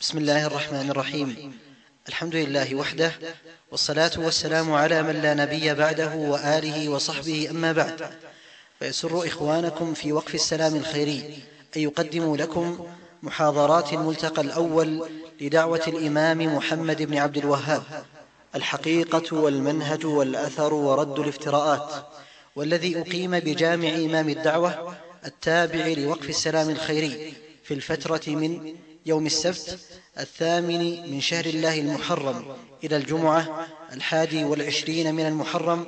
[0.00, 1.58] بسم الله الرحمن الرحيم.
[2.08, 3.12] الحمد لله وحده
[3.70, 8.10] والصلاة والسلام على من لا نبي بعده وآله وصحبه أما بعد.
[8.78, 11.38] فيسر إخوانكم في وقف السلام الخيري
[11.76, 12.86] أن يقدموا لكم
[13.22, 15.08] محاضرات الملتقى الأول
[15.40, 17.82] لدعوة الإمام محمد بن عبد الوهاب
[18.54, 22.06] الحقيقة والمنهج والأثر ورد الافتراءات
[22.56, 28.76] والذي أقيم بجامع إمام الدعوة التابع لوقف السلام الخيري في الفترة من
[29.08, 29.78] يوم السبت
[30.18, 35.86] الثامن من شهر الله المحرم إلى الجمعة الحادي والعشرين من المحرم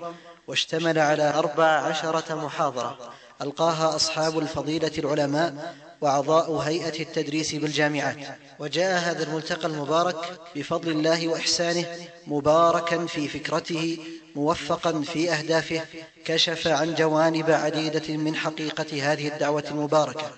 [0.49, 2.99] واشتمل على أربع عشرة محاضرة.
[3.43, 8.17] ألقاها أصحاب الفضيلة العلماء وأعضاء هيئة التدريس بالجامعات.
[8.59, 11.87] وجاء هذا الملتقى المبارك بفضل الله وإحسانه
[12.27, 13.99] مباركا في فكرته
[14.37, 15.81] موفقا في أهدافه
[16.25, 20.31] كشف عن جوانب عديدة من حقيقة هذه الدعوة المباركة.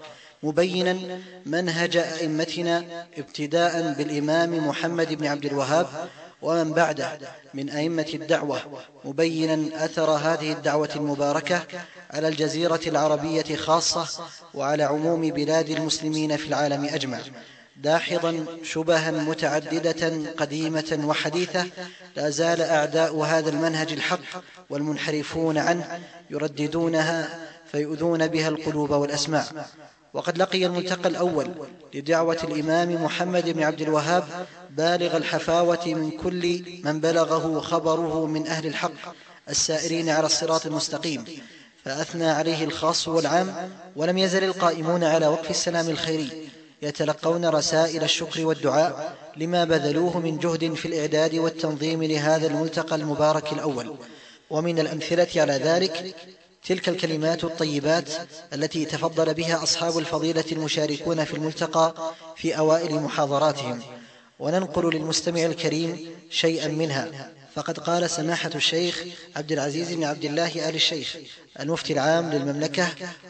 [0.43, 5.87] مبينا منهج أئمتنا ابتداء بالإمام محمد بن عبد الوهاب
[6.43, 7.19] ومن بعده
[7.55, 8.61] من أئمة الدعوة
[9.05, 11.63] مبينا أثر هذه الدعوة المباركة
[12.11, 17.19] على الجزيرة العربية خاصة وعلى عموم بلاد المسلمين في العالم أجمع.
[17.77, 21.67] داحضا شبها متعددة قديمة وحديثة
[22.17, 24.21] لا زال أعداء هذا المنهج الحق
[24.71, 27.39] والمنحرفون عنه يرددونها
[27.73, 29.45] فيؤذون بها القلوب والأسماع.
[30.15, 31.51] وقد لقي الملتقى الأول
[31.95, 38.67] لدعوة الإمام محمد بن عبد الوهاب بالغ الحفاوة من كل من بلغه خبره من أهل
[38.67, 39.15] الحق
[39.49, 41.25] السائرين على الصراط المستقيم
[41.85, 46.49] فأثنى عليه الخاص والعام ولم يزل القائمون على وقف السلام الخيري
[46.83, 53.97] يتلقون رسائل الشكر والدعاء لما بذلوه من جهد في الإعداد والتنظيم لهذا الملتقى المبارك الأول.
[54.51, 56.15] ومن الأمثلة على ذلك
[56.67, 58.09] تلك الكلمات الطيبات
[58.53, 63.83] التي تفضل بها أصحاب الفضيلة المشاركون في الملتقى في أوائل محاضراتهم.
[64.39, 67.31] وننقل للمستمع الكريم شيئا منها.
[67.55, 69.05] فقد قال سماحة الشيخ
[69.37, 71.17] عبد العزيز بن عبد الله آل الشيخ
[71.61, 72.89] المفتي العام للمملكة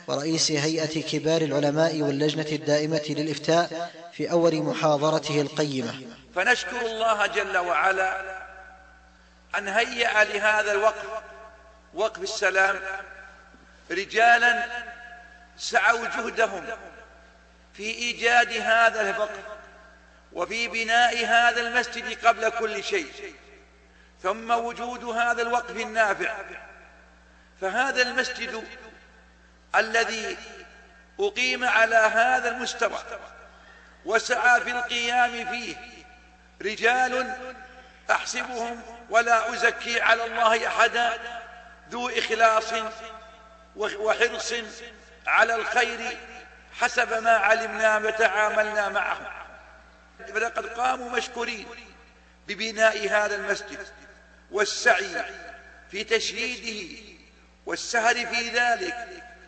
[0.08, 5.94] ورئيس هيئة كبار العلماء واللجنة الدائمة للإفتاء في أول محاضرته القيمة.
[6.34, 8.42] فنشكر الله جل وعلا
[9.58, 11.06] أن هيأ لهذا الوقف
[11.94, 12.76] وقف السلام
[13.92, 14.66] رجالا
[15.56, 16.66] سعوا جهدهم
[17.74, 19.44] في إيجاد هذا الوقف
[20.32, 23.34] وفي بناء هذا المسجد قبل كل شيء
[24.22, 26.36] ثم وجود هذا الوقف النافع.
[27.60, 28.64] فهذا المسجد
[29.74, 30.36] الذي
[31.20, 32.98] أقيم على هذا المستوى
[34.04, 35.76] وسعى في القيام فيه
[36.62, 37.34] رجال
[38.10, 41.18] أحسبهم ولا أزكي على الله أحدا
[41.90, 42.72] ذو إخلاص
[43.76, 44.54] وحرص
[45.26, 46.18] على الخير
[46.80, 49.26] حسب ما علمنا وتعاملنا معهم
[50.34, 51.66] فلقد قاموا مشكورين
[52.48, 53.86] ببناء هذا المسجد
[54.50, 55.24] والسعي
[55.90, 57.02] في تشييده
[57.66, 58.94] والسهر في ذلك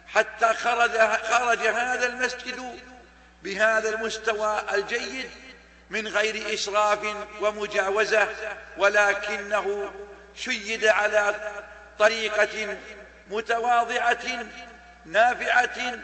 [0.06, 2.80] حتى خرج, خرج هذا المسجد
[3.42, 5.30] بهذا المستوى الجيد
[5.90, 8.28] من غير إسراف ومجاوزة
[8.76, 9.92] ولكنه
[10.34, 11.52] شيد على
[11.98, 12.76] طريقة
[13.30, 14.46] متواضعة
[15.04, 15.98] نافعة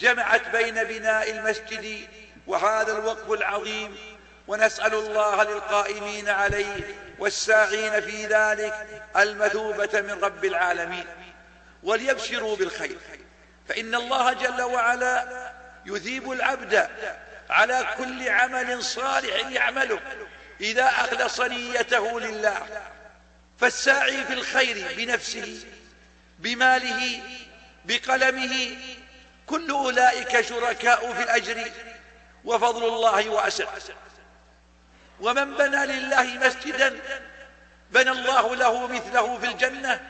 [0.00, 2.08] جمعت بين بناء المسجد
[2.46, 3.96] وهذا الوقف العظيم
[4.48, 11.04] ونسأل الله للقائمين عليه والساعين في ذلك المثوبة من رب العالمين.
[11.82, 12.98] وليبشروا بالخير
[13.68, 15.52] فإن الله جل وعلا
[15.86, 16.88] يثيب العبد
[17.50, 20.00] على كل عمل صالح يعمله
[20.60, 22.66] إذا أخلص نيته لله
[23.58, 25.64] فالساعي في الخير بنفسه
[26.38, 27.22] بماله
[27.84, 28.76] بقلمه
[29.46, 31.70] كل أولئك شركاء في الأجر
[32.44, 33.64] وفضل الله واسع
[35.20, 37.00] ومن بنى لله مسجدا
[37.90, 40.00] بنى الله له مثله في الجنة.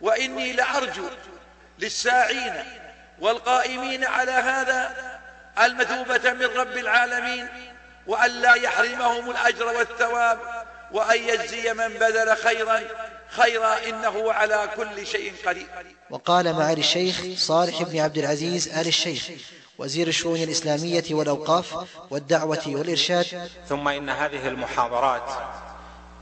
[0.00, 1.08] وإني لأرجو
[1.78, 2.64] للساعين
[3.18, 4.96] والقائمين على هذا
[5.60, 7.48] المثوبة من رب العالمين
[8.06, 10.38] وأن لا يحرمهم الأجر والثواب
[10.92, 12.82] وأن يجزي من بذل خيرا
[13.28, 15.66] خيرا إنه على كل شيء قدير.
[16.10, 19.30] وقال معالي الشيخ صالح بن عبد العزيز آل الشيخ
[19.78, 23.50] وزير الشؤون الإسلامية والأوقاف والدعوة والإرشاد.
[23.68, 25.30] ثم إن هذه المحاضرات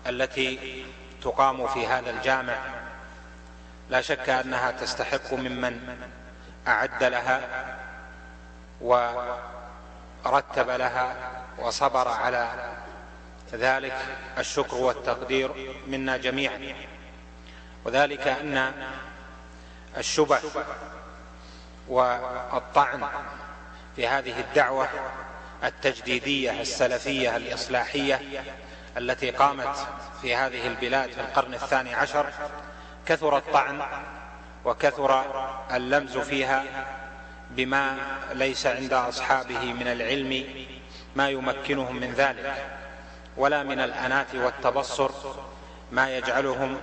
[0.07, 0.85] التي
[1.23, 2.57] تقام في هذا الجامع
[3.91, 5.97] لا شك أنها تستحق ممن
[6.69, 7.41] أعد لها
[8.81, 11.17] ورتب لها
[11.59, 12.73] وصبر على
[13.53, 13.97] ذلك
[14.39, 16.75] الشكر والتقدير منا جميعا.
[17.85, 18.73] وذلك أن
[19.97, 20.39] الشبه
[21.89, 23.09] والطعن
[23.97, 24.89] في هذه الدعوة
[25.65, 28.21] التجديدية السلفية الإصلاحية
[28.97, 29.87] التي قامت
[30.23, 32.27] في هذه البلاد في القرن الثاني عشر
[33.07, 33.83] كثر الطعن
[34.65, 35.25] وكثر
[35.75, 36.65] اللمز فيها
[37.51, 37.97] بما
[38.33, 40.45] ليس عند أصحابه من العلم
[41.17, 42.55] ما يمكنهم من ذلك
[43.37, 45.11] ولا من الأنات والتبصر
[45.93, 46.77] ما يجعلهم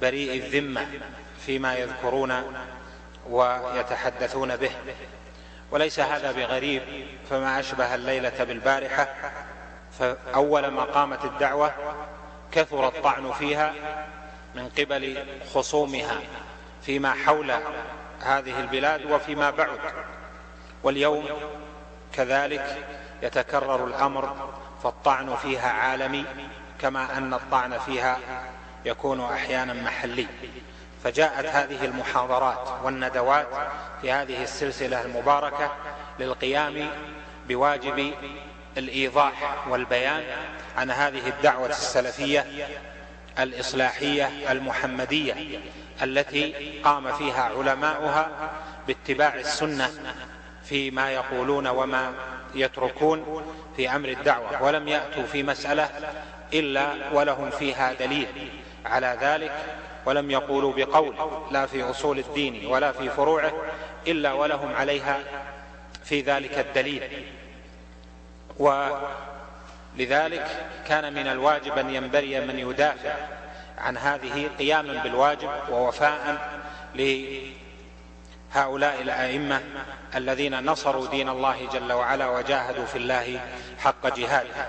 [0.00, 0.86] بريء الذمة
[1.46, 2.42] فيما يذكرون
[3.30, 4.70] ويتحدثون به.
[5.70, 6.82] وليس هذا بغريب
[7.30, 9.08] فما أشبه الليلة بالبارحة
[9.98, 11.74] فأول ما قامت الدعوة
[12.52, 13.74] كثر الطعن فيها
[14.54, 16.20] من قبل خصومها
[16.82, 17.52] فيما حول
[18.20, 19.78] هذه البلاد وفيما بعد.
[20.82, 21.24] واليوم
[22.12, 22.86] كذلك
[23.22, 24.50] يتكرر الأمر
[24.82, 26.24] فالطعن فيها عالمي
[26.80, 28.18] كما أن الطعن فيها
[28.86, 30.26] يكون أحيانا محلي.
[31.04, 33.46] فجاءت هذه المحاضرات والندوات
[34.02, 35.72] في هذه السلسلة المباركة
[36.18, 36.90] للقيام
[37.48, 38.14] بواجب
[38.78, 40.22] الإيضاح والبيان
[40.76, 42.46] عن هذه الدعوة السلفية
[43.38, 45.60] الإصلاحية المحمدية
[46.02, 48.30] التي قام فيها علماؤها
[48.86, 49.90] باتباع السنة
[50.64, 52.12] فيما يقولون وما
[52.54, 53.44] يتركون
[53.76, 54.62] في أمر الدعوة.
[54.62, 55.90] ولم يأتوا في مسألة
[56.52, 58.50] إلا ولهم فيها دليل.
[58.86, 59.52] على ذلك
[60.04, 61.14] ولم يقولوا بقول
[61.50, 63.52] لا في أصول الدين ولا في فروعه
[64.06, 65.18] إلا ولهم عليها
[66.04, 67.24] في ذلك الدليل.
[68.58, 70.46] ولذلك
[70.86, 73.14] كان من الواجب أن ينبري من يدافع
[73.78, 76.38] عن هذه قياما بالواجب ووفاء
[78.54, 79.62] لهؤلاء الأئمة
[80.14, 83.40] الذين نصروا دين الله جل وعلا وجاهدوا في الله
[83.78, 84.66] حق جهاده.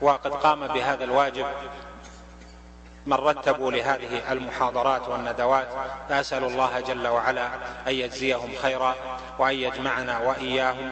[0.00, 1.46] وقد قام بهذا الواجب
[3.06, 5.68] من رتبوا لهذه المحاضرات والندوات
[6.08, 7.46] فأسأل الله جل وعلا
[7.88, 8.94] أن يجزيهم خيرا
[9.38, 10.90] وأن يجمعنا وإياهم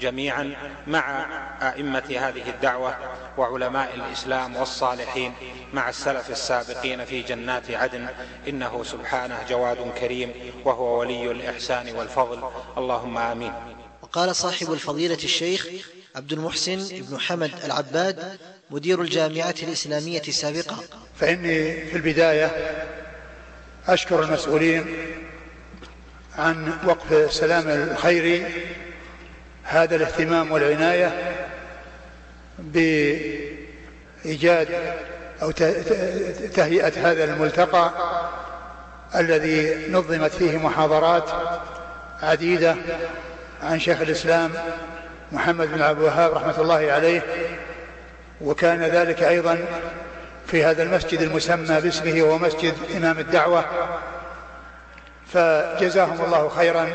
[0.00, 0.54] جميعا
[0.86, 1.26] مع
[1.62, 2.94] أئمة هذه الدعوة
[3.38, 5.34] وعلماء الإسلام والصالحين
[5.72, 8.08] مع السلف السابقين في جنات عدن.
[8.48, 10.32] إنه سبحانه جواد كريم
[10.64, 12.50] وهو ولي الإحسان والفضل.
[12.78, 13.52] اللهم آمين.
[14.02, 15.66] وقال صاحب الفضيلة الشيخ
[16.16, 18.38] عبد المحسن بن حمد العباد
[18.70, 20.76] مدير الجامعة الإسلامية سابقا
[21.20, 22.50] فإني في البداية
[23.88, 24.84] أشكر المسؤولين
[26.38, 28.46] عن وقف السلام الخيري
[29.62, 31.34] هذا الاهتمام والعناية
[32.58, 34.68] بإيجاد
[35.42, 35.50] أو
[36.54, 37.92] تهيئة هذا الملتقى
[39.14, 41.30] الذي نظمت فيه محاضرات
[42.22, 42.76] عديدة
[43.62, 44.52] عن شيخ الإسلام
[45.32, 47.22] محمد بن عبد الوهاب رحمة الله عليه
[48.44, 49.58] وكان ذلك أيضا
[50.46, 53.64] في هذا المسجد المسمى باسمه وهو مسجد إمام الدعوة
[55.26, 56.88] فجزاهم الله خيرا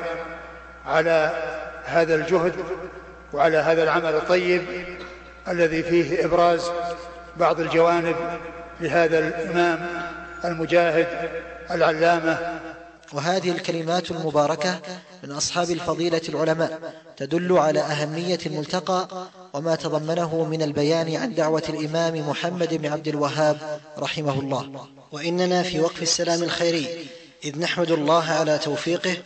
[0.85, 1.31] على
[1.85, 2.53] هذا الجهد
[3.33, 4.61] وعلى هذا العمل الطيب
[5.47, 6.71] الذي فيه إبراز
[7.38, 8.15] بعض الجوانب
[8.79, 9.88] لهذا الإمام
[10.45, 11.07] المجاهد
[11.71, 12.59] العلامة.
[13.13, 14.79] وهذه الكلمات المباركة
[15.23, 19.07] من أصحاب الفضيلة العلماء تدل على أهمية الملتقى
[19.53, 24.88] وما تضمنه من البيان عن دعوة الإمام محمد بن عبد الوهاب رحمه الله.
[25.11, 27.07] وإننا في وقف السلام الخيري.
[27.44, 29.17] إذ نحمد الله على توفيقه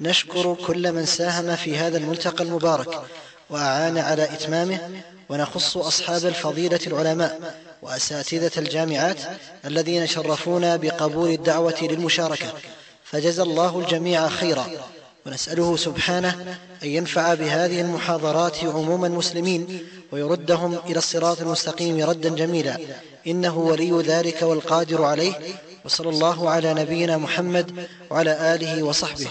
[0.00, 3.02] نشكر كل من ساهم في هذا الملتقى المبارك
[3.50, 4.90] وأعان على إتمامه
[5.28, 9.20] ونخص أصحاب الفضيلة العلماء وأساتذة الجامعات
[9.64, 12.52] الذين شرفونا بقبول الدعوة للمشاركة.
[13.04, 14.66] فجزى الله الجميع خيرا.
[15.26, 19.80] ونسأله سبحانه أن ينفع بهذه المحاضرات عموم المسلمين
[20.12, 22.78] ويردهم إلى الصراط المستقيم ردا جميلا.
[23.26, 25.34] إنه ولي ذلك والقادر عليه.
[25.84, 29.28] وصلى الله على نبينا محمد وعلى آله وصحبه.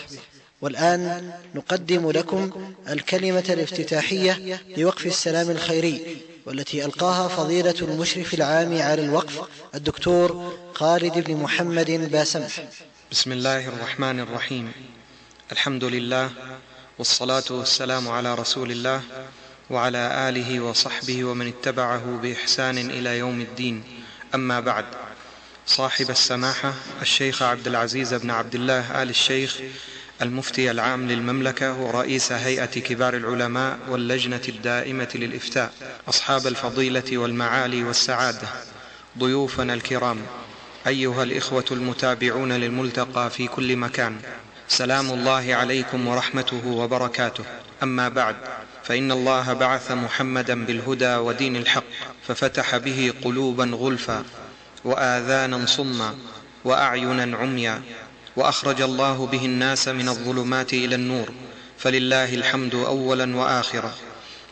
[0.61, 2.51] والآن نقدم لكم
[2.89, 9.41] الكلمة الافتتاحية لوقف السلام الخيري والتي ألقاها فضيلة المشرف العام على الوقف
[9.75, 12.63] الدكتور خالد بن محمد باسمح
[13.11, 14.71] بسم الله الرحمن الرحيم.
[15.51, 16.31] الحمد لله
[16.97, 19.01] والصلاة والسلام على رسول الله
[19.69, 23.83] وعلى آله وصحبه ومن اتبعه بإحسان إلى يوم الدين.
[24.35, 24.85] أما بعد
[25.67, 29.57] صاحب السماحة الشيخ عبد العزيز بن عبد الله آل الشيخ
[30.21, 35.73] المفتي العام للمملكة ورئيس هيئة كبار العلماء واللجنة الدائمة للإفتاء
[36.09, 38.47] أصحاب الفضيلة والمعالي والسعادة.
[39.17, 40.21] ضيوفنا الكرام
[40.87, 44.21] أيها الإخوة المتابعون للملتقى في كل مكان.
[44.67, 47.43] سلام الله عليكم ورحمته وبركاته.
[47.83, 48.35] أما بعد
[48.83, 51.83] فإن الله بعث محمدا بالهدى ودين الحق
[52.27, 54.23] ففتح به قلوبا غلفا
[54.83, 56.15] وآذانا صما
[56.63, 57.81] وأعينا عميا
[58.35, 61.29] وأخرج الله به الناس من الظلمات إلى النور.
[61.77, 63.93] فلله الحمد اولا واخرا.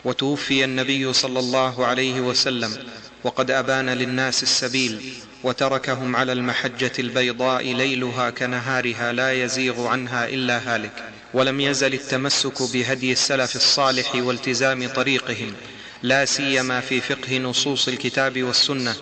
[0.05, 2.87] وتوفي النبي صلى الله عليه وسلم
[3.23, 5.13] وقد أبان للناس السبيل.
[5.43, 13.11] وتركهم على المحجة البيضاء ليلها كنهارها لا يزيغ عنها إلا هالك ولم يزل التمسك بهدي
[13.11, 15.53] السلف الصالح والتزام طريقهم
[16.03, 18.95] لا سيما في فقه نصوص الكتاب والسنة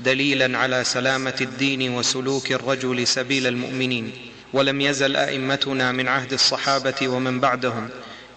[0.00, 4.12] دليلا على سلامة الدين وسلوك الرجل سبيل المؤمنين
[4.52, 7.88] ولم يزل أئمتنا من عهد الصحابة ومن بعدهم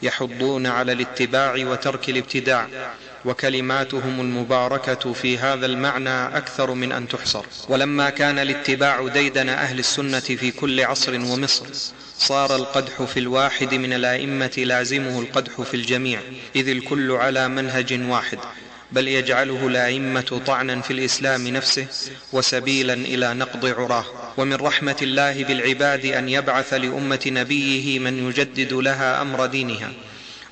[0.01, 2.67] يحضون على الاتباع وترك الابتداع
[3.25, 7.45] وكلماتهم المباركة في هذا المعنى أكثر من أن تحصر.
[7.69, 11.65] ولما كان الاتباع ديدن أهل السنة في كل عصر ومصر
[12.17, 16.19] صار القدح في الواحد من الأئمة لازمه القدح في الجميع
[16.55, 18.39] إذ الكل على منهج واحد
[18.91, 21.87] بل يجعله الأئمة طعنا في الإسلام نفسه
[22.33, 24.05] وسبيلا إلى نقض عراه.
[24.37, 29.91] ومن رحمة الله بالعباد أن يبعث لأمة نبيه من يجدد لها أمر دينها.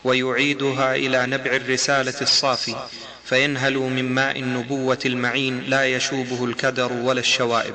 [0.04, 2.76] ويعيدها إلى نبع الرسالة الصافي
[3.26, 7.74] فينهلوا من ماء النبوة المعين لا يشوبه الكدر ولا الشوائب.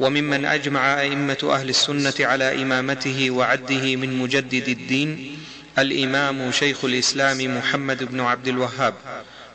[0.00, 5.38] وممن أجمع أئمة أهل السنة على إمامته وعده من مجدد الدين
[5.78, 8.94] الإمام شيخ الإسلام محمد بن عبد الوهاب.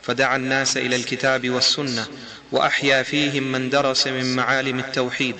[0.02, 2.06] فدعا الناس إلى الكتاب والسنة
[2.52, 5.34] وأحيا فيهم من درس من معالم التوحيد.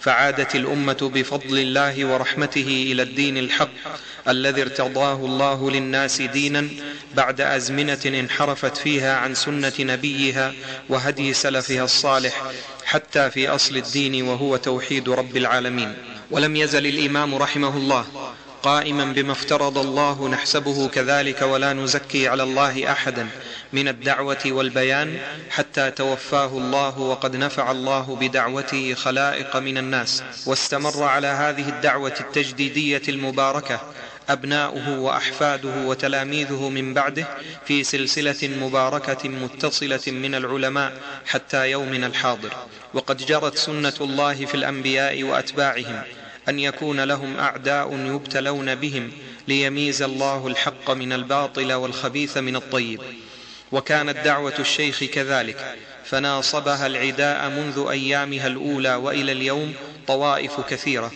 [0.00, 3.70] فعادت الأمة بفضل الله ورحمته إلى الدين الحق
[4.28, 6.68] الذي ارتضاه الله للناس دينا
[7.14, 10.52] بعد أزمنة انحرفت فيها عن سنة نبيها
[10.88, 12.42] وهدي سلفها الصالح
[12.84, 15.94] حتى في أصل الدين وهو توحيد رب العالمين.
[16.30, 18.06] ولم يزل الإمام رحمه الله
[18.62, 23.28] قائما بما افترض الله نحسبه كذلك ولا نزكي على الله أحدا
[23.72, 25.18] من الدعوة والبيان
[25.50, 33.02] حتى توفاه الله وقد نفع الله بدعوته خلائق من الناس واستمر على هذه الدعوة التجديدية
[33.08, 33.80] المباركة
[34.28, 37.26] أبناؤه وأحفاده وتلاميذه من بعده
[37.66, 40.92] في سلسلة مباركة متصلة من العلماء
[41.26, 42.52] حتى يومنا الحاضر.
[42.94, 46.02] وقد جرت سنة الله في الأنبياء وأتباعهم
[46.50, 49.10] أن يكون لهم أعداء يبتلون بهم
[49.48, 53.00] ليميز الله الحق من الباطل والخبيث من الطيب.
[53.72, 55.74] وكانت دعوة الشيخ كذلك.
[56.04, 59.74] فناصبها العداء منذ أيامها الأولى وإلى اليوم
[60.06, 61.12] طوائف كثيرة.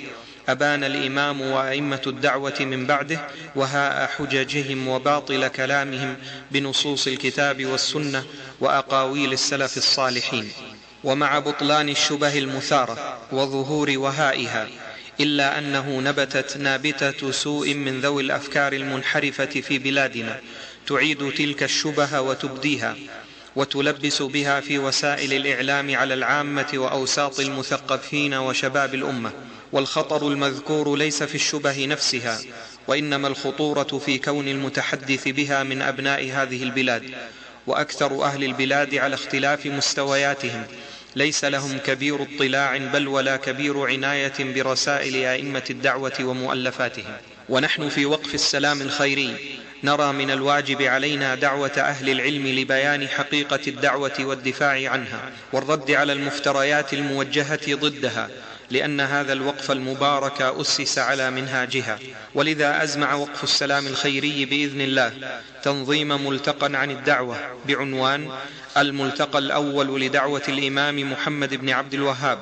[0.49, 3.21] أبان الإمام وأئمة الدعوة من بعده
[3.57, 6.17] وهاء حججهم وباطل كلامهم
[6.51, 8.25] بنصوص الكتاب والسنة
[8.61, 10.49] وأقاويل السلف الصالحين.
[11.05, 14.69] ومع بطلان الشبه المثارة وظهور وهائها
[15.21, 20.41] إلا أنه نبتت نابتة سوء من ذوي الأفكار المنحرفة في بلادنا.
[20.87, 22.97] تعيد تلك الشبه وتبديها
[23.57, 29.33] وتلبس بها في وسائل الإعلام على العامة وأوساط المثقفين وشباب الأمة.
[29.73, 32.39] والخطر المذكور ليس في الشبه نفسها
[32.89, 37.15] وإنما الخطورة في كون المتحدث بها من أبناء هذه البلاد
[37.67, 40.67] وأكثر أهل البلاد على اختلاف مستوياتهم.
[41.17, 47.17] ليس لهم كبير اطلاع بل ولا كبير عناية برسائل أئمة الدعوة ومؤلفاتهم.
[47.49, 49.37] ونحن في وقف السلام الخيري.
[49.85, 56.95] نرى من الواجب علينا دعوة أهل العلم لبيان حقيقة الدعوة والدفاع عنها والرد على المفتريات
[56.95, 58.31] الموجهة ضدها.
[58.75, 61.99] لأن هذا الوقف المبارك أسس على منهاجها.
[62.35, 65.13] ولذا أزمع وقف السلام الخيري بإذن الله
[65.63, 68.31] تنظيم ملتقى عن الدعوة بعنوان
[68.77, 72.39] الملتقى الأول لدعوة الإمام محمد بن عبد الوهاب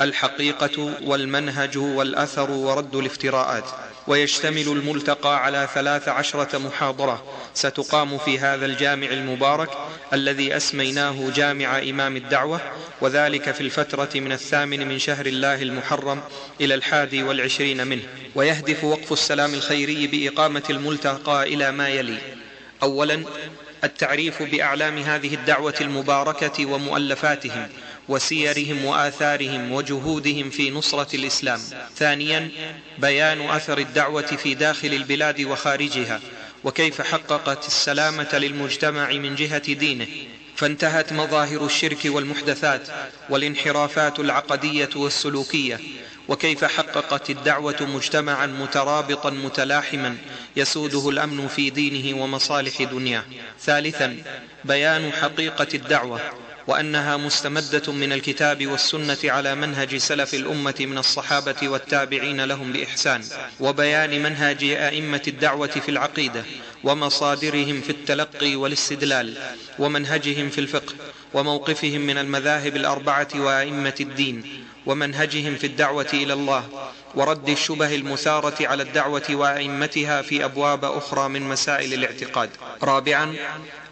[0.00, 3.64] الحقيقة والمنهج والأثر ورد الافتراءات.
[4.06, 7.24] ويشتمل الملتقى على ثلاث عشرة محاضرة.
[7.54, 9.70] ستقام في هذا الجامع المبارك
[10.12, 12.60] الذي أسميناه جامع إمام الدعوة
[13.00, 16.20] وذلك في الفترة من الثامن من شهر الله المحرم
[16.60, 18.02] إلى الحادي والعشرين منه.
[18.34, 22.18] ويهدف وقف السلام الخيري بإقامة الملتقى إلى ما يلي.
[22.82, 23.24] اولا
[23.84, 27.68] التعريف بأعلام هذه الدعوة المباركة ومؤلفاتهم.
[28.08, 31.60] وسيرهم وآثارهم وجهودهم في نصرة الإسلام.
[31.96, 32.50] ثانيا
[32.98, 36.20] بيان أثر الدعوة في داخل البلاد وخارجها
[36.64, 40.06] وكيف حققت السلامة للمجتمع من جهة دينه.
[40.56, 42.88] فانتهت مظاهر الشرك والمحدثات
[43.30, 45.80] والانحرافات العقدية والسلوكية.
[46.28, 50.16] وكيف حققت الدعوة مجتمعا مترابطا متلاحما
[50.56, 53.22] يسوده الأمن في دينه ومصالح دنياه.
[53.60, 54.16] ثالثا
[54.64, 56.20] بيان حقيقة الدعوة.
[56.66, 63.24] وأنها مستمدة من الكتاب والسنة على منهج سلف الأمة من الصحابة والتابعين لهم بإحسان
[63.60, 66.44] وبيان منهج أئمة الدعوة في العقيدة
[66.84, 69.38] ومصادرهم في التلقي والاستدلال
[69.78, 70.94] ومنهجهم في الفقه
[71.34, 78.82] وموقفهم من المذاهب الأربعة وأئمة الدين ومنهجهم في الدعوة إلى الله ورد الشبه المثارة على
[78.82, 82.50] الدعوة وأئمتها في أبواب أخرى من مسائل الاعتقاد.
[82.82, 83.36] رابعا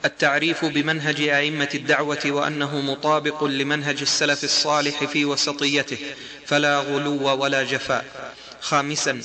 [0.05, 5.99] التعريف بمنهج أئمة الدعوة وأنه مطابق لمنهج السلف الصالح في وسطيته
[6.47, 8.05] فلا غلو ولا جفاء.
[8.61, 9.21] خامسا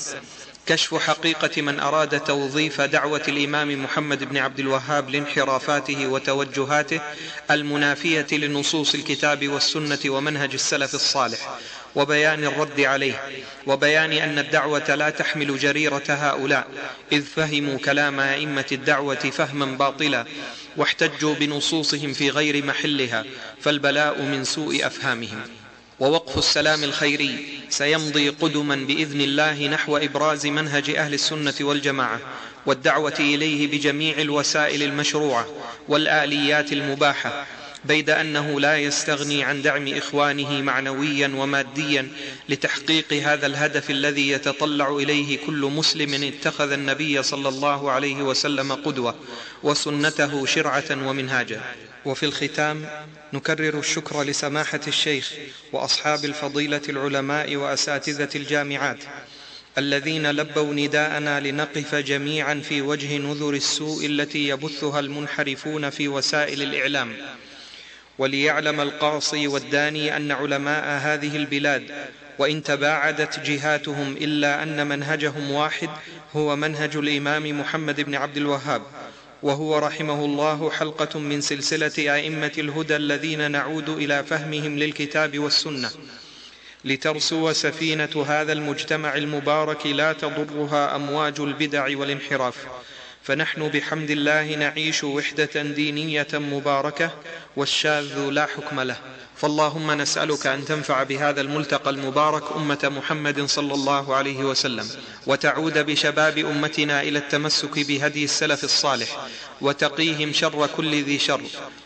[0.65, 7.01] كشف حقيقة من أراد توظيف دعوة الإمام محمد بن عبد الوهاب لانحرافاته وتوجهاته
[7.51, 11.57] المنافية لنصوص الكتاب والسنة ومنهج السلف الصالح
[11.96, 13.22] وبيان الرد عليه
[13.67, 16.67] وبيان أن الدعوة لا تحمل جريرة هؤلاء
[17.12, 20.25] إذ فهموا كلام أئمة الدعوة فهما باطلا.
[20.77, 23.25] واحتجوا بنصوصهم في غير محلها
[23.62, 25.41] فالبلاء من سوء أفهامهم.
[26.00, 32.19] ووقف السلام الخيري سيمضي قدما بإذن الله نحو إبراز منهج أهل السنة والجماعة
[32.65, 35.48] والدعوة إليه بجميع الوسائل المشروعة
[35.88, 37.46] والآليات المباحة
[37.86, 42.10] بيد أنه لا يستغني عن دعم إخوانه معنويا وماديا
[42.50, 49.15] لتحقيق هذا الهدف الذي يتطلع إليه كل مسلم اتخذ النبي صلى الله عليه وسلم قدوة
[49.63, 51.62] وسنته شرعة ومنهاجا.
[52.05, 52.86] وفي الختام
[53.34, 55.34] نكرر الشكر لسماحة الشيخ
[55.74, 59.00] وأصحاب الفضيلة العلماء وأساتذة الجامعات
[59.77, 67.13] الذين لبوا نداءنا لنقف جميعا في وجه نذر السوء التي يبثها المنحرفون في وسائل الإعلام.
[68.17, 71.91] وليعلم القاصي والداني أن علماء هذه البلاد
[72.39, 75.89] وإن تباعدت جهاتهم إلا أن منهجهم واحد
[76.36, 78.81] هو منهج الإمام محمد بن عبد الوهاب
[79.43, 85.89] وهو رحمه الله حلقة من سلسلة أئمة الهدى الذين نعود إلى فهمهم للكتاب والسنة.
[86.86, 92.55] لترسو سفينة هذا المجتمع المبارك لا تضرها أمواج البدع والانحراف.
[93.27, 97.12] فنحن بحمد الله نعيش وحدة دينية مباركة
[97.55, 98.98] والشاذ لا حكم له.
[99.38, 104.89] فاللهم نسألك أن تنفع بهذا الملتقى المبارك أمة محمد صلى الله عليه وسلم
[105.27, 109.27] وتعود بشباب أمتنا إلى التمسك بهدي السلف الصالح
[109.62, 111.41] وتقيهم شر كل ذي شر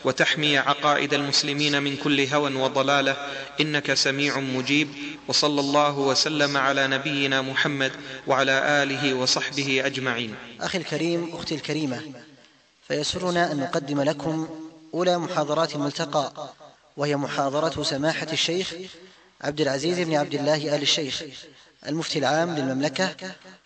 [0.06, 3.18] وتحمي عقائد المسلمين من كل هوى وضلالة
[3.62, 4.88] إنك سميع مجيب
[5.28, 7.92] وصلى الله وسلم على نبينا محمد
[8.28, 10.36] وعلى آله وصحبه أجمعين.
[10.62, 12.02] أخي الكريم أختي الكريمة
[12.88, 14.50] فيسرنا أن نقدم لكم
[14.94, 16.34] أولى محاضرات الملتقى
[16.98, 18.74] وهي محاضرة سماحة الشيخ
[19.42, 21.24] عبد العزيز بن عبد الله آل الشيخ
[21.88, 23.16] المفتي العام للمملكة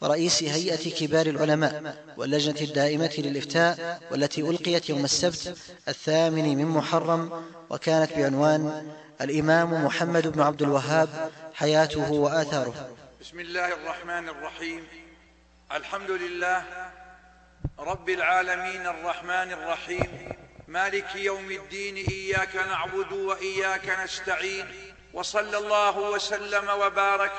[0.02, 5.58] ورئيس هيئة كبار العلماء واللجنة الدائمة للإفتاء والتي ألقيت يوم السبت
[5.88, 12.90] الثامن من محرم وكانت بعنوان الإمام محمد بن عبد الوهاب حياته وآثاره.
[13.22, 14.84] بسم الله الرحمن الرحيم.
[15.72, 16.64] الحمد لله
[17.80, 20.32] رب العالمين الرحمن الرحيم.
[20.68, 24.96] مالك يوم الدين إياك نعبد وإياك نستعين.
[25.14, 27.32] وصلى الله وسلم وبارك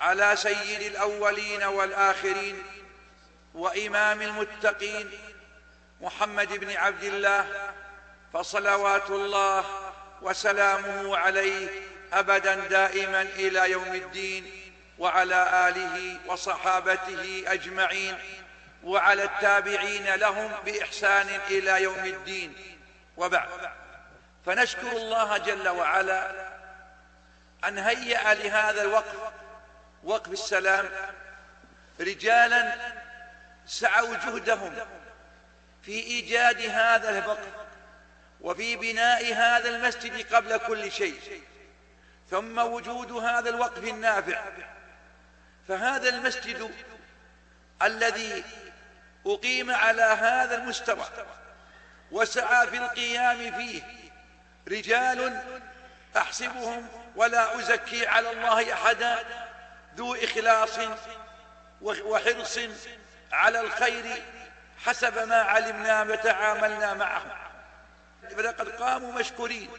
[0.00, 2.62] على سيد الأولين والآخرين
[3.54, 5.10] وإمام المتقين
[6.00, 7.72] محمد بن عبد الله
[8.32, 9.64] فصلوات الله
[10.22, 11.68] وسلامه عليه
[12.12, 18.18] أبدا دائما إلى يوم الدين وعلى آله وصحابته أجمعين.
[18.84, 22.80] وعلى التابعين لهم بإحسان إلى يوم الدين.
[23.16, 23.48] وبعد
[24.46, 26.48] فنشكر الله جل وعلا
[27.68, 29.32] أن هيأ لهذا الوقف
[30.04, 30.88] وقف السلام
[32.00, 32.92] رجالا
[33.66, 34.74] سعوا جهدهم
[35.82, 37.48] في إيجاد هذا الوقف
[38.40, 41.42] وفي بناء هذا المسجد قبل كل شيء.
[42.30, 44.42] ثم وجود هذا الوقف النافع.
[45.68, 46.70] فهذا المسجد
[47.82, 48.44] الذي
[49.26, 51.04] أقيم على هذا المستوى
[52.10, 53.82] وسعى في القيام فيه.
[54.68, 55.42] رجال
[56.16, 59.24] أحسبهم ولا أزكي على الله أحدا
[59.96, 60.78] ذو إخلاص
[61.82, 62.58] وحرص
[63.32, 64.22] على الخير
[64.84, 67.30] حسب ما علمنا وتعاملنا معهم.
[68.30, 69.70] فلقد قاموا مشكورين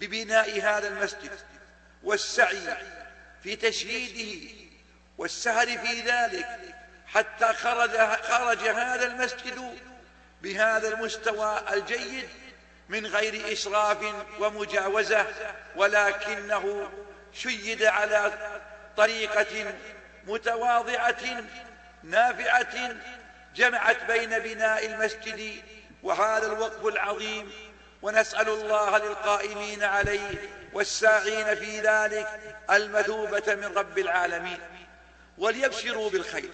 [0.00, 1.38] ببناء هذا المسجد
[2.02, 2.76] والسعي
[3.42, 4.54] في تشييده
[5.18, 6.74] والسهر في ذلك
[7.14, 9.78] حتى خرج, خرج هذا المسجد
[10.42, 12.28] بهذا المستوى الجيد
[12.88, 13.98] من غير إسراف
[14.40, 15.26] ومجاوزة
[15.76, 16.90] ولكنه
[17.32, 18.32] شيد على
[18.96, 19.74] طريقة
[20.26, 21.44] متواضعة
[22.02, 22.96] نافعة
[23.54, 25.62] جمعت بين بناء المسجد
[26.02, 27.52] وهذا الوقف العظيم
[28.02, 34.58] ونسأل الله للقائمين عليه والساعين في ذلك المثوبة من رب العالمين.
[35.38, 36.50] وليبشروا بالخير.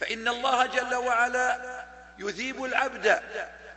[0.00, 1.84] فإن الله جل وعلا
[2.18, 3.22] يثيب العبد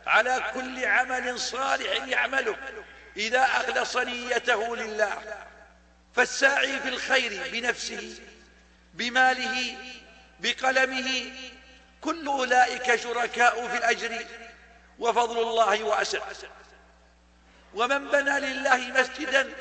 [0.06, 2.56] على كل عمل صالح يعمله
[3.16, 5.22] إذا أخلص نيته لله
[6.14, 8.14] فالساعي في الخير بنفسه
[8.94, 9.76] بماله
[10.40, 11.32] بقلمه
[12.00, 14.24] كل أولئك شركاء في الأجر
[14.98, 16.20] وفضل الله واسع
[17.74, 19.52] ومن بنى لله مسجدا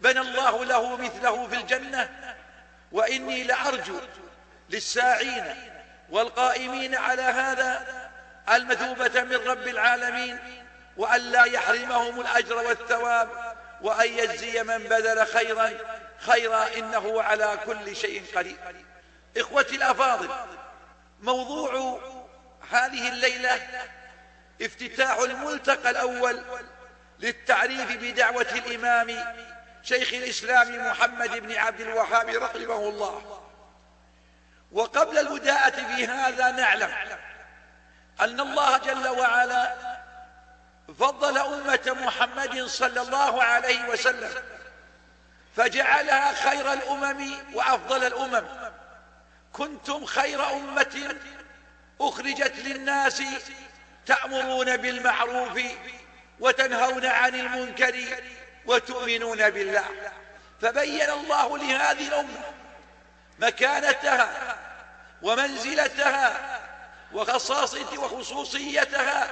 [0.00, 2.34] بنى الله له مثله في الجنة
[2.92, 4.00] وإني لأرجو
[4.70, 5.54] للساعين
[6.10, 7.86] والقائمين على هذا
[8.52, 10.38] المثوبة من رب العالمين
[10.96, 15.70] وأن لا يحرمهم الأجر والثواب وأن يجزي من بذل خيرا
[16.18, 18.56] خيرا إنه على كل شيء قدير.
[19.36, 20.30] إخوتي الأفاضل
[21.20, 22.00] موضوع
[22.70, 23.60] هذه الليلة
[24.62, 26.44] افتتاح الملتقى الأول
[27.20, 29.34] للتعريف بدعوة الإمام
[29.82, 33.43] شيخ الإسلام محمد بن عبد الوهاب رحمه الله.
[34.74, 36.92] وقبل البداءة في هذا نعلم
[38.20, 39.74] أن الله جل وعلا
[40.98, 44.30] فضل أمة محمد صلى الله عليه وسلم
[45.56, 48.46] فجعلها خير الأمم وأفضل الأمم.
[49.52, 51.16] كنتم خير أمة
[52.00, 53.22] أخرجت للناس
[54.06, 55.60] تأمرون بالمعروف
[56.40, 57.94] وتنهون عن المنكر
[58.66, 59.84] وتؤمنون بالله.
[60.62, 62.53] فبين الله لهذه الأمة
[63.38, 64.56] مكانتها
[65.22, 66.60] ومنزلتها
[67.12, 69.30] وخصوصيتها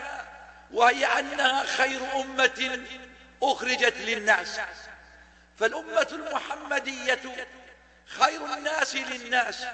[0.70, 2.84] وهي أنها خير أمة
[3.42, 4.60] أخرجت للناس.
[5.58, 7.46] فالأمة المحمدية
[8.06, 9.66] خير الناس للناس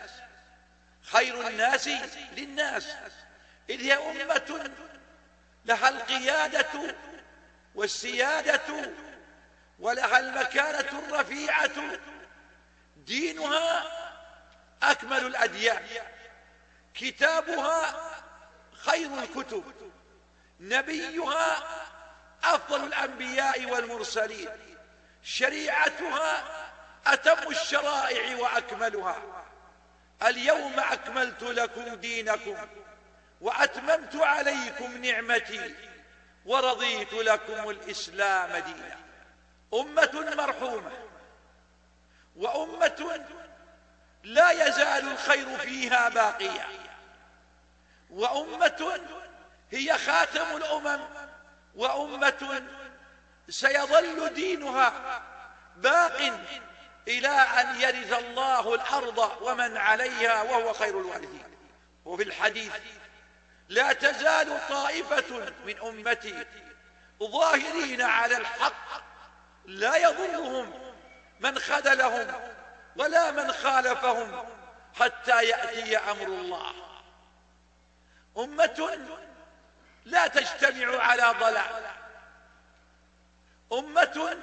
[1.03, 1.89] خير الناس
[2.37, 2.89] للناس.
[3.71, 4.71] إذ هي أمة
[5.65, 6.95] لها القيادة
[7.75, 8.91] والسيادة
[9.79, 11.71] ولها المكانة الرفيعة
[12.97, 13.85] دينها
[14.83, 15.87] أكمل الأديان
[16.95, 17.95] كتابها
[18.73, 19.65] خير الكتب.
[20.61, 21.63] نبيها
[22.45, 24.49] أفضل الأنبياء والمرسلين.
[25.23, 26.45] شريعتها
[27.07, 29.45] أتم الشرائع وأكملها.
[30.23, 32.57] اليوم أكملت لكم دينكم
[33.41, 35.75] وأتممت عليكم نعمتي
[36.47, 38.99] ورضيت لكم الإسلام دينا.
[39.75, 40.93] أمة مرحومة
[42.37, 43.27] وأمة
[44.29, 46.67] لا يزال الخير فيها باقيا.
[48.11, 49.01] وأمة
[49.71, 51.01] هي خاتم الأمم
[51.75, 52.63] وأمة
[53.49, 55.23] سيظل دينها
[55.77, 56.41] باق
[57.09, 61.57] إلى أن يرث الله الأرض ومن عليها وهو خير الوارثين.
[62.05, 62.73] وفي الحديث
[63.69, 66.47] لا تزال طائفة من أمتي
[67.23, 69.03] ظاهرين على الحق
[69.65, 70.73] لا يضرهم
[71.41, 72.27] من خذلهم
[72.99, 74.45] ولا من خالفهم
[75.01, 76.73] حتى يأتي أمر الله.
[78.39, 78.99] أمة
[80.05, 81.87] لا تجتمع على ضلال.
[83.73, 84.39] أمة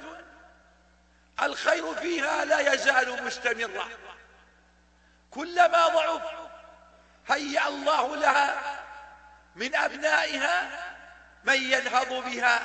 [1.42, 3.88] الخير فيها لا يزال مستمرا.
[5.30, 6.22] كلما ضعف
[7.28, 8.80] هيأ الله لها
[9.54, 10.86] من أبنائها
[11.44, 12.62] من ينهض بها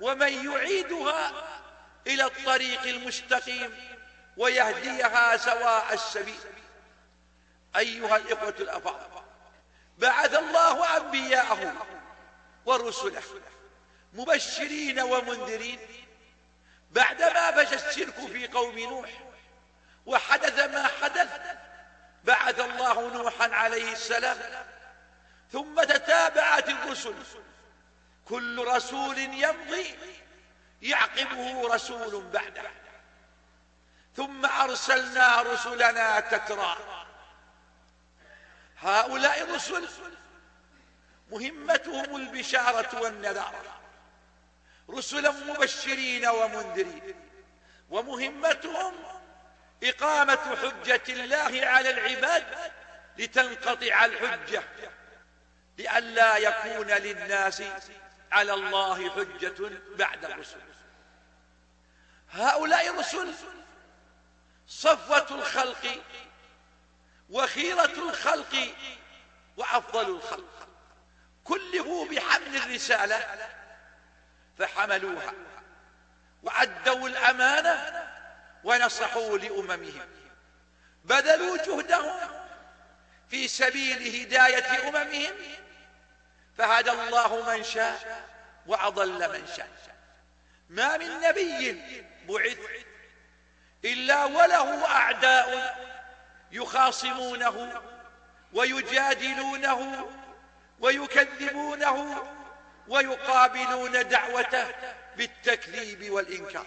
[0.00, 1.32] ومن يعيدها
[2.06, 3.89] إلى الطريق المستقيم.
[4.36, 6.40] ويهديها سواء السبيل.
[7.76, 9.22] أيها الإخوة الأفاضل
[9.98, 11.74] بعث الله أنبياءه
[12.66, 13.22] ورسله
[14.12, 15.78] مبشرين ومنذرين.
[16.90, 19.10] بعدما فشى الشرك في قوم نوح
[20.06, 21.28] وحدث ما حدث
[22.24, 24.38] بعث الله نوحا عليه السلام.
[25.52, 27.14] ثم تتابعت الرسل.
[28.28, 29.98] كل رسول يمضي
[30.82, 32.70] يعقبه رسول بعده.
[34.16, 36.76] ثم أرسلنا رسلنا تترى.
[38.78, 39.88] هؤلاء الرسل
[41.30, 43.80] مهمتهم البشارة والنذارة
[44.90, 47.14] رسلا مبشرين ومنذرين.
[47.90, 48.94] ومهمتهم
[49.82, 52.72] إقامة حجة الله على العباد
[53.18, 54.62] لتنقطع الحجة.
[55.78, 57.62] لئلا يكون للناس
[58.32, 60.60] على الله حجة بعد الرسل.
[62.30, 63.34] هؤلاء الرسل
[64.70, 66.02] صفوة الخلق
[67.30, 68.74] وخيرة الخلق
[69.56, 70.68] وأفضل الخلق.
[71.44, 73.48] كله بحمل الرسالة
[74.58, 75.32] فحملوها
[76.42, 78.08] وأدوا الأمانة
[78.64, 80.08] ونصحوا لأممهم.
[81.04, 82.30] بذلوا جهدهم
[83.30, 85.34] في سبيل هداية أممهم.
[86.58, 88.28] فهدى الله من شاء
[88.66, 89.70] وأضل من شاء.
[90.68, 91.82] ما من نبي
[92.28, 92.58] بعث
[93.84, 95.76] إلا وله أعداء
[96.52, 97.82] يخاصمونه
[98.52, 100.08] ويجادلونه
[100.80, 102.22] ويكذبونه
[102.88, 104.74] ويقابلون دعوته
[105.16, 106.66] بالتكذيب والإنكار.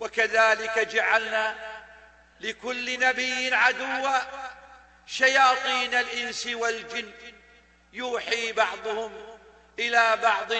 [0.00, 1.54] وكذلك جعلنا
[2.40, 4.18] لكل نبي عدوا
[5.06, 7.12] شياطين الإنس والجن
[7.92, 9.12] يوحي بعضهم
[9.78, 10.52] إلى بعض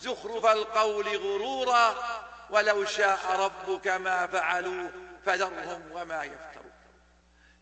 [0.00, 1.94] زخرف القول غرورا
[2.50, 4.90] ولو شاء ربك ما فعلوه
[5.26, 6.72] فذرهم وما يفترون.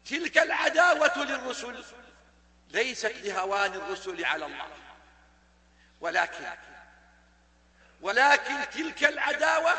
[0.04, 1.84] تلك العداوة للرسل
[2.70, 4.68] ليست لهوان الرسل على الله.
[6.00, 6.44] ولكن
[8.00, 9.74] ولكن تلك العداوة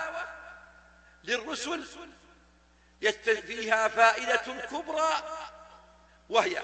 [1.24, 1.86] للرسل
[3.48, 5.12] فيها فائدة كبرى
[6.30, 6.62] وهي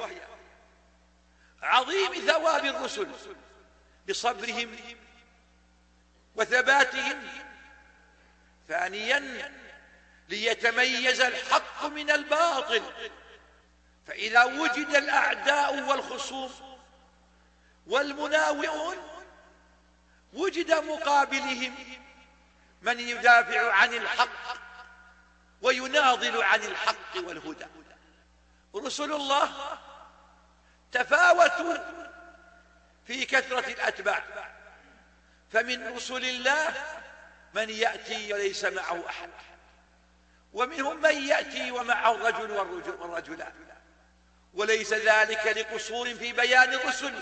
[1.62, 3.08] عظيم ثواب الرسل
[4.10, 4.78] بصبرهم
[6.36, 7.24] وثباتهم
[8.68, 9.52] ثانيا
[10.30, 12.84] ليتميز الحق من الباطل.
[14.08, 16.80] فإذا وجد الأعداء والخصوم
[17.88, 18.98] والمناوئون
[20.34, 21.76] وجد مقابلهم
[22.82, 24.58] من يدافع عن الحق
[25.62, 27.66] ويناضل عن الحق والهدى.
[28.76, 29.78] رسل الله
[30.92, 31.78] تفاوتوا
[33.08, 34.24] في كثرة الأتباع.
[35.52, 36.74] فمن رسل الله
[37.56, 39.30] من يأتي وليس معه أحد.
[40.54, 42.52] ومنهم من يأتي ومعه الرجل
[43.00, 43.54] والرجلان.
[44.54, 47.14] وليس ذلك لقصور في بيان الرسل.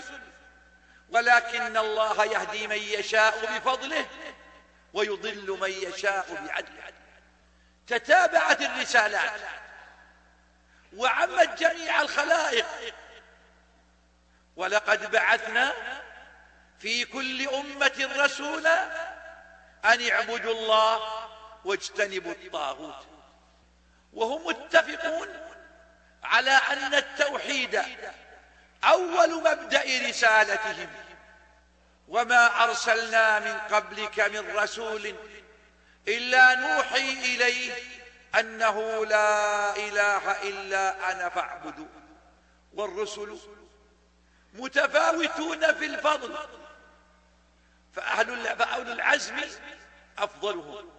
[1.10, 4.06] ولكن الله يهدي من يشاء بفضله
[4.92, 6.92] ويضل من يشاء بعدله.
[7.86, 9.40] تتابعت الرسالات
[10.96, 12.66] وعمت جميع الخلائق.
[14.56, 15.72] ولقد بعثنا
[16.78, 19.13] في كل أمة رسولا
[19.84, 21.00] أن اعبدوا الله
[21.64, 23.06] واجتنبوا الطاغوت.
[24.12, 25.28] وهم متفقون
[26.22, 27.82] على أن التوحيد
[28.84, 30.90] أول مبدأ رسالتهم.
[32.08, 35.14] وما أرسلنا من قبلك من رسول
[36.08, 37.72] إلا نوحي إليه
[38.38, 41.86] أنه لا إله إلا أنا فاعبدوا
[42.74, 43.38] والرسل
[44.54, 46.36] متفاوتون في الفضل.
[47.96, 49.36] فأهل فأهل العزم
[50.18, 50.90] أفضلهم.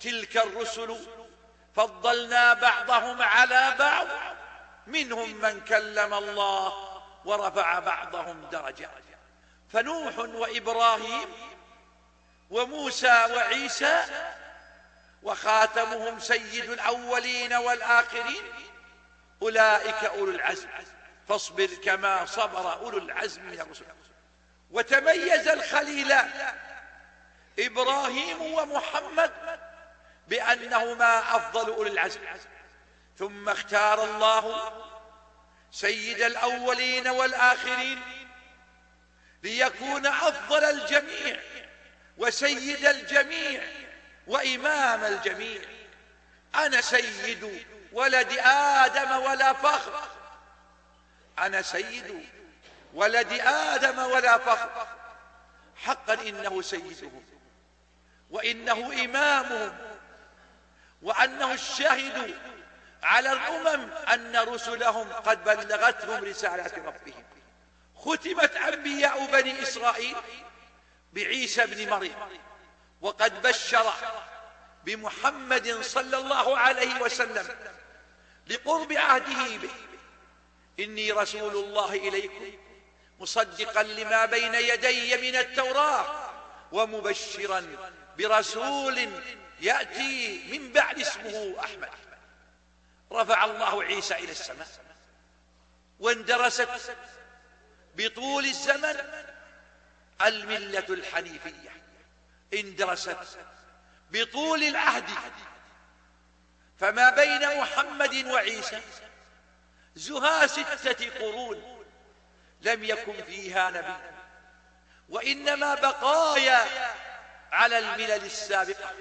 [0.00, 1.06] تلك الرسل
[1.76, 4.06] فضلنا بعضهم على بعض.
[4.86, 8.90] منهم من كلم الله ورفع بعضهم درجات
[9.72, 11.28] فنوح وإبراهيم
[12.50, 14.04] وموسى وعيسى
[15.22, 18.42] وخاتمهم سيد الأولين والآخرين
[19.42, 20.68] أولئك أولو العزم.
[21.28, 23.84] فاصبر كما صبر أولو العزم من الرسل
[24.70, 26.54] وتميز الخليلان
[27.58, 29.32] إبراهيم ومحمد
[30.28, 32.20] بأنهما أفضل أولي العزم.
[33.18, 34.72] ثم اختار الله
[35.70, 38.02] سيد الأولين والآخرين
[39.42, 41.40] ليكون أفضل الجميع
[42.18, 43.62] وسيد الجميع
[44.26, 45.60] وإمام الجميع.
[46.54, 50.02] أنا سيد ولد آدم ولا فخر.
[51.38, 52.35] أنا سيد
[52.96, 54.86] ولد آدم ولا فخر.
[55.76, 57.24] حقا إنه سيدهم
[58.30, 59.78] وإنه إمامهم
[61.02, 62.34] وأنه الشاهد
[63.02, 67.24] على الأمم أن رسلهم قد بلغتهم رسالات ربهم.
[67.96, 70.16] ختمت أنبياء بني إسرائيل
[71.12, 72.14] بعيسى بن مريم
[73.00, 73.92] وقد بشر
[74.84, 77.48] بمحمد صلى الله عليه وسلم
[78.46, 79.74] لقرب عهده به.
[80.80, 82.65] إني رسول الله إليكم
[83.20, 86.30] مصدقا لما بين يدي من التوراة
[86.72, 87.66] ومبشرا
[88.18, 89.10] برسول
[89.60, 91.88] يأتي من بعد اسمه أحمد.
[93.12, 94.68] رفع الله عيسى إلى السماء
[96.00, 96.96] واندرست
[97.96, 98.96] بطول الزمن
[100.22, 101.82] الملة الحنيفية.
[102.54, 103.38] اندرست
[104.10, 105.10] بطول العهد.
[106.78, 108.80] فما بين محمد وعيسى
[109.94, 111.75] زها ستة قرون.
[112.60, 114.16] لم يكن فيها نبي.
[115.08, 116.64] وإنما بقايا
[117.52, 118.92] على الملل السابقة.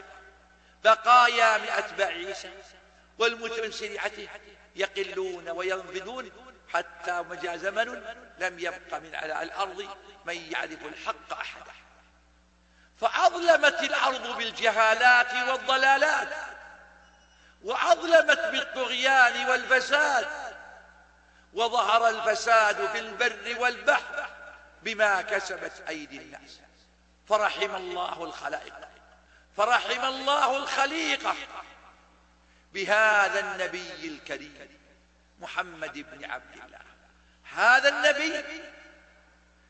[0.84, 2.50] بقايا من أتباع عيسى
[3.20, 4.28] والمتبع شريعته
[4.76, 6.32] يقلون وينبذون
[6.74, 8.04] حتى مجا زمن
[8.40, 11.72] لم يبق من على الأرض من يعرف الحق أحدا.
[13.02, 16.30] فأظلمت الأرض بالجهالات والضلالات.
[17.64, 20.55] وأظلمت بالطغيان والفساد.
[21.56, 24.30] وظهر الفساد في البر والبحر
[24.84, 26.60] بما كسبت أيدي الناس.
[27.30, 28.74] فرحم الله الخلائق.
[29.58, 31.36] فرحم الله الخليقة
[32.74, 34.80] بهذا النبي الكريم
[35.40, 36.80] محمد بن عبد الله.
[37.54, 38.44] هذا النبي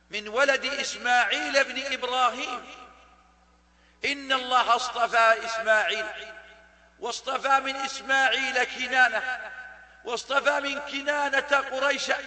[0.09, 2.65] من ولد إسماعيل بن إبراهيم.
[4.05, 6.05] إن الله اصطفى إسماعيل
[6.99, 9.51] واصطفى من إسماعيل كنانة
[10.05, 12.17] واصطفى من كنانة قريشا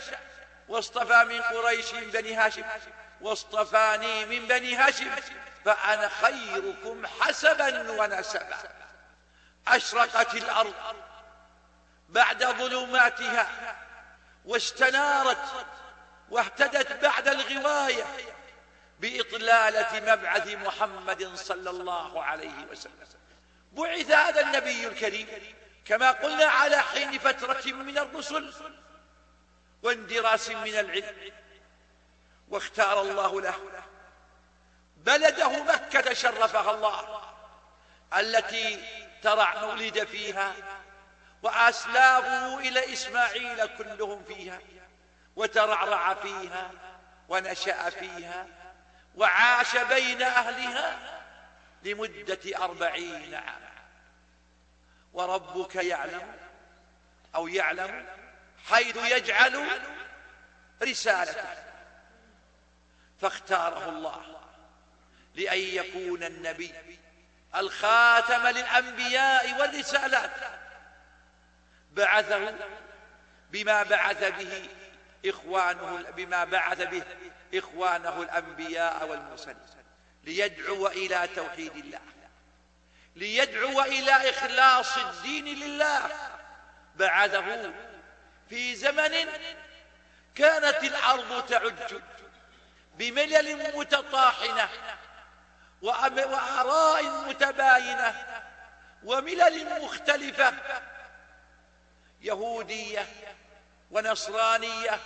[0.69, 2.65] واصطفى من قريش بني هاشم.
[3.21, 5.11] واصطفاني من بني هاشم.
[5.65, 8.57] فأنا خيركم حسبا ونسبا.
[9.69, 10.75] أشرقت الأرض
[12.09, 13.77] بعد ظلماتها
[14.45, 15.67] واستنارت
[16.31, 18.05] واهتدت بعد الغواية
[19.01, 22.93] بإطلالة مبعث محمد صلى الله عليه وسلم.
[23.73, 25.29] بعث هذا النبي الكريم
[25.89, 28.55] كما قلنا على حين فترة من الرسل
[29.83, 31.33] واندراس من العلم
[32.49, 33.57] واختار الله له
[34.97, 37.23] بلده مكة شرفها الله
[38.19, 38.85] التي
[39.23, 40.55] ترع مولد فيها
[41.43, 44.61] وأسلافه إلى إسماعيل كلهم فيها
[45.37, 46.71] وترعرع فيها
[47.29, 48.47] ونشأ فيها
[49.15, 50.99] وعاش بين أهلها
[51.83, 53.68] لمدة أربعين عاما.
[55.13, 56.35] وربك يعلم
[57.35, 58.07] أو يعلم
[58.67, 59.69] حيث يجعل
[60.83, 61.69] رسالته.
[63.21, 64.41] فاختاره الله
[65.35, 66.75] لأن يكون النبي
[67.57, 70.31] الخاتم للأنبياء والرسالات.
[71.93, 72.55] بعثه
[73.51, 74.69] بما بعث به
[75.27, 77.03] إخوانه بما بعث به
[77.55, 79.57] إخوانه الأنبياء والمرسلين
[80.25, 82.01] ليدعو إلى توحيد الله.
[83.19, 86.11] ليدعو إلى إخلاص الدين لله.
[86.97, 87.73] بعثه
[88.49, 89.29] في زمن
[90.35, 92.01] كانت الأرض تعج
[92.95, 94.69] بملل متطاحنة
[95.83, 98.15] وآراء متباينة
[99.05, 100.55] وملل مختلفة
[102.21, 103.07] يهودية
[103.91, 105.01] ونصرانية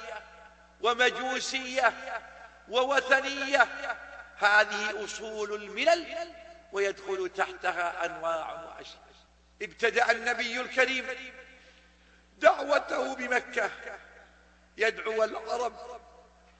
[0.81, 1.93] ومجوسية
[2.69, 3.69] ووثنية.
[4.39, 6.33] هذه أصول الملل.
[6.73, 9.03] ويدخل تحتها أنواع وأشياء.
[9.63, 11.07] ابتدأ النبي الكريم
[12.39, 13.71] دعوته بمكة.
[14.77, 16.01] يدعو العرب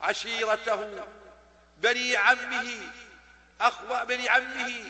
[0.01, 1.05] عشيرته
[1.79, 2.81] بني عمه
[3.61, 4.85] أخوة بني عمه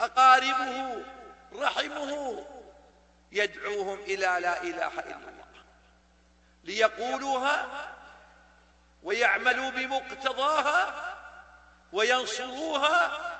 [0.00, 1.04] أقاربه
[1.54, 2.46] رحمه.
[3.32, 5.64] يدعوهم إلى لا إله إلا الله.
[6.64, 7.88] ليقولوها
[9.02, 11.14] ويعملوا بمقتضاها
[11.92, 13.37] وينصروها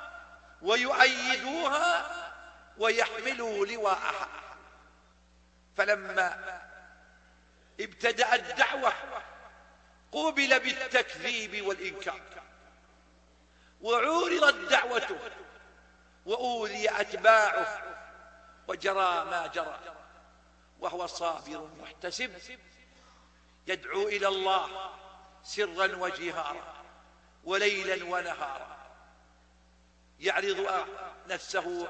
[0.62, 2.11] ويؤيدوها
[2.79, 4.29] ويحملوا لواءها.
[5.77, 6.61] فلما
[7.81, 8.92] ابتدأت الدعوة
[10.12, 12.21] قوبل بالتكذيب والإنكار.
[13.81, 15.18] وعورضت دعوته
[16.27, 17.83] وأوذي أتباعه
[18.68, 19.79] وجرى ما جرى.
[20.81, 22.33] وهو صابر محتسب
[23.66, 24.94] يدعو إلى الله
[25.42, 26.75] سرا وجهارا
[27.44, 28.78] وليلا ونهارا.
[30.21, 30.87] يعرض
[31.29, 31.89] نفسه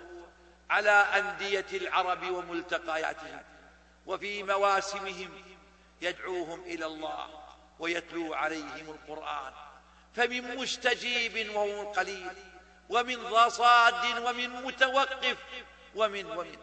[0.71, 3.43] على أندية العرب وملتقياتهم
[4.07, 5.43] وفي مواسمهم
[6.01, 7.45] يدعوهم إلى الله
[7.79, 9.53] ويتلو عليهم القرآن.
[10.15, 12.33] فمن مستجيب وهو قليل
[12.89, 15.37] ومن صاد ومن متوقف
[15.95, 16.59] ومن ومن.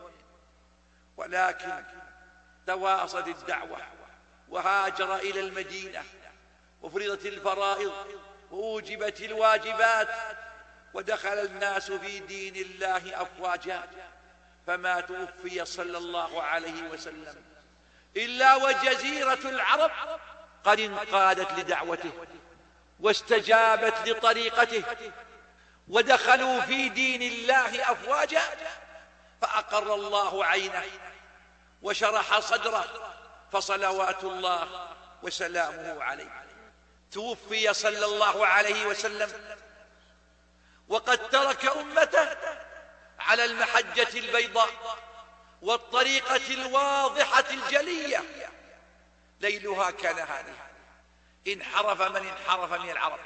[1.17, 1.83] ولكن
[2.67, 3.77] تواصل الدعوة
[4.49, 6.03] وهاجر إلى المدينة
[6.81, 7.93] وفرضت الفرائض
[8.51, 10.09] وأوجبت الواجبات
[10.95, 13.83] ودخل الناس في دين الله أفواجا
[14.67, 17.35] فما توفي صلى الله عليه وسلم.
[18.17, 19.91] إلا وجزيرة العرب
[20.63, 22.11] قد انقادت لدعوته
[22.99, 24.83] واستجابت لطريقته
[25.87, 28.41] ودخلوا في دين الله أفواجا
[29.41, 30.83] فأقر الله عينه
[31.81, 33.13] وشرح صدره
[33.51, 34.87] فصلوات الله
[35.23, 36.45] وسلامه عليه.
[37.11, 39.31] توفي صلى الله عليه وسلم
[40.87, 42.37] وقد ترك أمته
[43.19, 44.69] على المحجة البيضاء
[45.61, 48.23] والطريقة الواضحة الجلية.
[49.39, 50.69] ليلها كنهارها.
[51.47, 53.19] انحرف من انحرف من العرب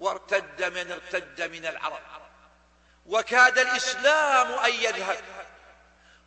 [0.00, 2.02] وارتد من ارتد من العرب.
[3.06, 5.24] وكاد الإسلام أن يذهب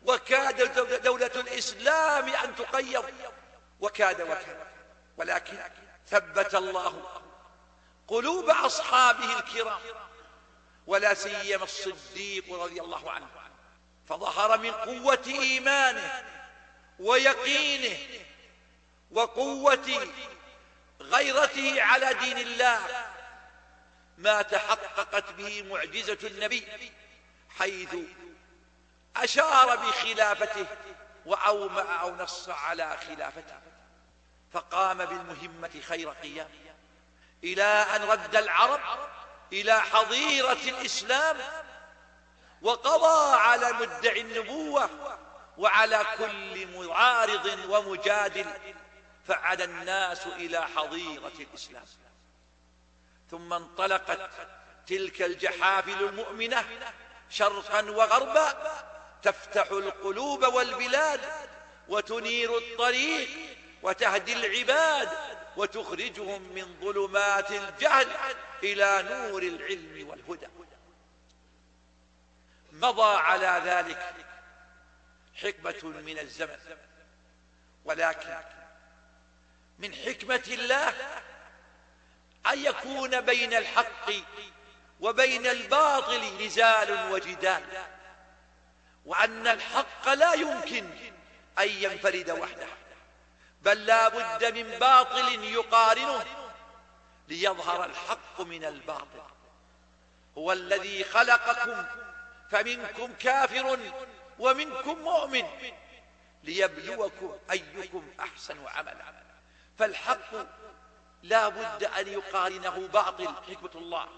[0.02, 3.04] وكاد دولة الإسلام أن تقيض
[3.80, 4.66] وكاد وكاد.
[5.16, 5.58] ولكن
[6.08, 7.22] ثبت الله
[8.08, 9.80] قلوب أصحابه الكرام
[10.86, 13.28] ولا سيما الصديق رضي الله عنه.
[14.08, 16.24] فظهر من قوة إيمانه
[16.98, 17.98] ويقينه
[19.10, 20.08] وقوة
[21.00, 22.80] غيرته على دين الله
[24.18, 26.68] ما تحققت به معجزة النبي
[27.58, 27.96] حيث
[29.16, 30.66] أشار بخلافته
[31.26, 33.60] وأومأ أو نص على خلافته.
[34.52, 36.48] فقام بالمهمة خير قيام.
[37.44, 38.80] إلى أن رد العرب
[39.52, 41.36] إلى حظيرة الإسلام
[42.62, 44.90] وقضى على مدعي النبوة
[45.58, 48.46] وعلى كل معارض ومجادل
[49.28, 51.84] فعد الناس إلى حظيرة الإسلام.
[53.30, 54.30] ثم انطلقت
[54.86, 56.64] تلك الجحافل المؤمنة
[57.30, 58.54] شرقا وغربا
[59.22, 61.20] تفتح القلوب والبلاد
[61.88, 63.28] وتنير الطريق
[63.82, 68.08] وتهدي العباد وتخرجهم من ظلمات الجهل
[68.62, 70.46] إلى نور العلم والهدى.
[72.72, 74.14] مضى على ذلك
[75.34, 76.58] حكمة من الزمن
[77.84, 78.36] ولكن
[79.78, 80.94] من حكمة الله
[82.46, 84.10] أن يكون بين الحق
[85.00, 87.62] وبين الباطل نزال وجدال
[89.06, 90.90] وأن الحق لا يمكن
[91.58, 92.66] أن ينفرد وحده.
[93.66, 96.24] بل لا بد من باطل يقارنه
[97.28, 99.22] ليظهر الحق من الباطل.
[100.38, 101.84] هو الذي خلقكم
[102.50, 103.78] فمنكم كافر
[104.38, 105.46] ومنكم مؤمن
[106.44, 109.22] ليبلوكم أيكم أحسن عملا.
[109.78, 110.30] فالحق
[111.22, 114.08] لا بد أن يقارنه باطل حكمة الله.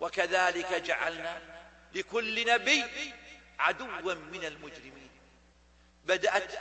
[0.00, 1.40] وكذلك جعلنا
[1.94, 2.84] لكل نبي
[3.58, 5.10] عدوا من المجرمين.
[6.04, 6.52] بدأت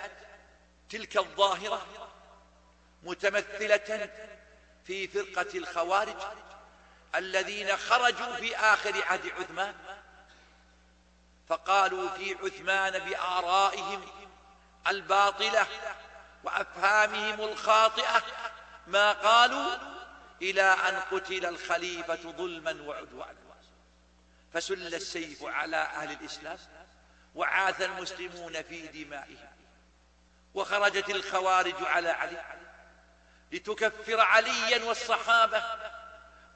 [0.90, 2.13] تلك الظاهرة
[3.04, 4.10] متمثلة
[4.86, 6.18] في فرقة الخوارج
[7.16, 9.76] الذين خرجوا في آخر عهد عثمان
[11.50, 14.02] فقالوا في عثمان بآرائهم
[14.88, 15.68] الباطلة
[16.44, 18.24] وأفهامهم الخاطئة
[18.88, 19.76] ما قالوا
[20.42, 23.44] إلى أن قتل الخليفة ظلما وعدوانا.
[24.54, 26.58] فسل السيف على أهل الإسلام
[27.36, 29.52] وعاث المسلمون في دمائهم
[30.54, 32.63] وخرجت الخوارج على علي.
[33.54, 35.64] لتكفر عليا والصحابة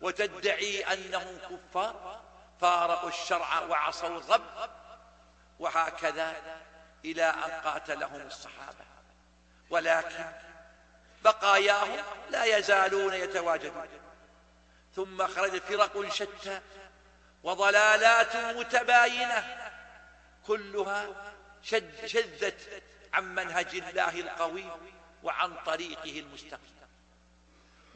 [0.02, 2.22] وتدعي أنهم كفار
[2.62, 4.70] فارقوا الشرع وعصوا الرب
[5.60, 6.36] وهكذا
[7.06, 8.86] إلى أن قاتلهم الصحابة.
[9.70, 10.26] ولكن
[11.24, 13.88] بقاياهم لا يزالون يتواجدون.
[14.96, 16.62] ثم خرجت فرق شتى
[17.44, 19.72] وضلالات متباينة
[20.48, 21.08] كلها
[22.06, 22.84] شذت
[23.14, 24.72] عن منهج الله القويم
[25.24, 26.77] وعن طريقه المستقيم.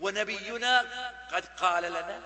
[0.01, 0.79] ونبينا
[1.33, 2.21] قد قال لنا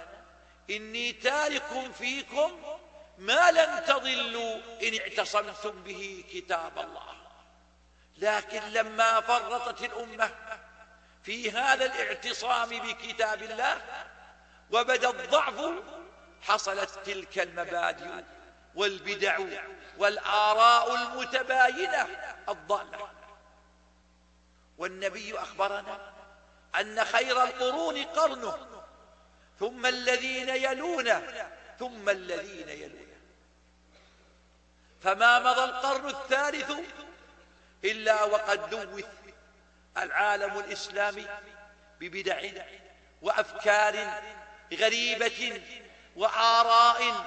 [0.69, 2.77] إني تارك فيكم
[3.17, 7.15] ما لن تضلوا إن اعتصمتم به كتاب الله.
[8.17, 10.31] لكن لما فرطت الأمة
[11.23, 13.81] في هذا الاعتصام بكتاب الله
[14.71, 15.71] وبدأ الضعف
[16.41, 18.23] حصلت تلك المبادئ
[18.75, 19.39] والبدع
[19.97, 22.07] والآراء المتباينة
[22.49, 23.09] الضالة.
[24.77, 26.14] والنبي أخبرنا
[26.79, 28.57] أن خير القرون قرنه
[29.59, 31.49] ثم الذين يلونه
[31.79, 33.15] ثم الذين يلونه
[35.03, 36.71] فما مضى القرن الثالث
[37.83, 39.05] إلا وقد لوث
[39.97, 41.27] العالم الإسلامي
[41.99, 42.41] ببدع
[43.21, 44.21] وأفكار
[44.73, 45.61] غريبة
[46.15, 47.25] وآراء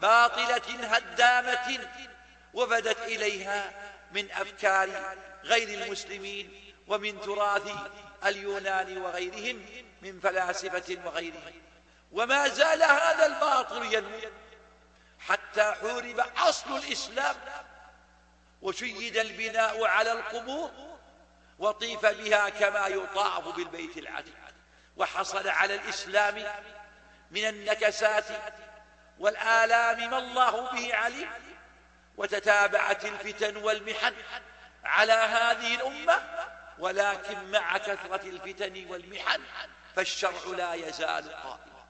[0.00, 1.88] باطلة هدامة
[2.54, 3.72] وبدت إليها
[4.12, 7.72] من أفكار غير المسلمين ومن تراث
[8.26, 9.66] اليونان وغيرهم
[10.02, 11.52] من فلاسفة وغيرهم.
[12.12, 14.20] وما زال هذا الباطل ينمو
[15.20, 17.36] حتى حورب أصل الإسلام
[18.62, 20.70] وشيد البناء على القبور
[21.58, 24.34] وطيف بها كما يطاف بالبيت العتيق.
[24.96, 26.44] وحصل على الإسلام
[27.30, 28.24] من النكسات
[29.18, 31.30] والآلام ما الله به عليم.
[32.16, 34.14] وتتابعت الفتن والمحن
[34.84, 36.22] على هذه الأمة
[36.78, 39.40] ولكن مع كثرة الفتن والمحن
[39.96, 41.84] فالشرع لا يزال قائما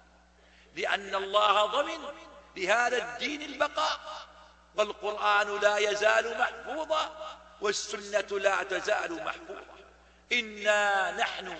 [0.76, 2.04] لأن الله ضمن
[2.56, 4.00] لهذا الدين البقاء
[4.74, 9.62] والقرآن لا يزال محفوظا والسنة لا تزال محفوظة
[10.32, 11.56] إنا نحن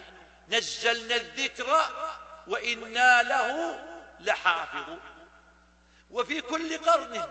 [0.49, 1.81] نزلنا الذكر
[2.47, 3.79] وإنا له
[4.21, 5.01] لحافظون.
[6.11, 7.27] وفي كل قرن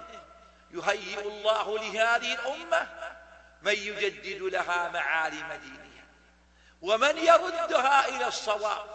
[0.72, 2.88] يهيئ الله لهذه الأمة
[3.62, 5.81] من يجدد لها معالم دينها
[6.82, 8.88] ومن يردها إلى الصواب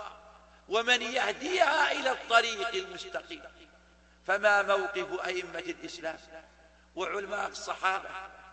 [0.69, 3.43] ومن يهديها إلى الطريق المستقيم.
[4.27, 6.19] فما موقف أئمة الإسلام
[6.97, 8.09] وعلماء الصحابة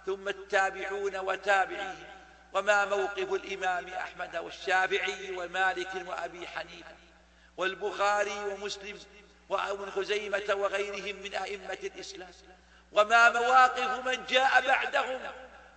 [0.06, 2.08] ثم التابعون وتابعيهم
[2.54, 6.96] وما موقف الإمام أحمد والشافعي ومالك وأبي حنيفة
[7.58, 9.00] والبخاري ومسلم
[9.50, 12.32] وابن خزيمة وغيرهم من أئمة الإسلام
[12.92, 15.20] وما مواقف من جاء بعدهم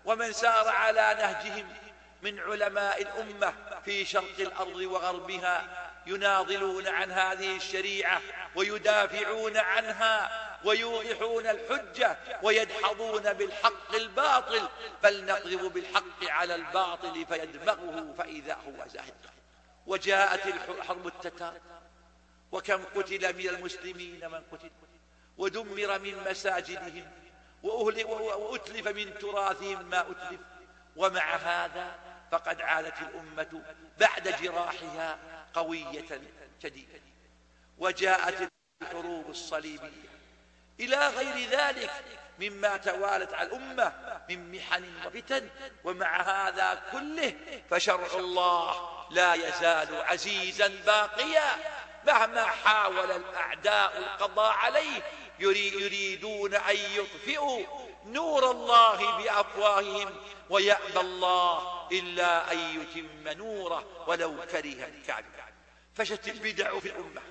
[0.04, 1.68] ومن سار على نهجهم
[2.26, 3.54] من علماء الأمة
[3.84, 8.20] في شرق الأرض وغربها يناضلون عن هذه الشريعة
[8.54, 10.30] ويدافعون عنها
[10.64, 14.68] ويوضحون الحجة ويدحضون بالحق الباطل
[15.02, 19.14] بل نقذف بالحق على الباطل فيدمغه فإذا هو زاهد.
[19.86, 21.60] وجاءت الحرب التتار
[22.52, 24.70] وكم قتل من المسلمين من قتل
[25.38, 27.10] ودمر من مساجدهم
[27.62, 30.40] وأتلف من تراثهم ما أتلف.
[30.96, 33.62] ومع هذا فقد عادت الأمة
[33.98, 35.18] بعد جراحها
[35.54, 36.20] قوية
[36.62, 37.00] شديدة
[37.78, 38.50] وجاءت
[38.82, 40.16] الحروب الصليبية.
[40.80, 41.90] إلى غير ذلك
[42.38, 43.92] مما توالت على الأمة
[44.28, 45.48] من محن وفتن
[45.84, 47.34] ومع هذا كله
[47.70, 51.56] فشرع الله لا يزال عزيزا باقيا.
[52.06, 55.02] مهما حاول الأعداء القضاء عليه
[55.38, 60.10] يريدون أن يطفئوا نور الله بأفواههم
[60.50, 65.44] ويأبى الله إلا أن يتم نوره ولو كره الكافر
[65.94, 67.22] فشت البدع في الأمة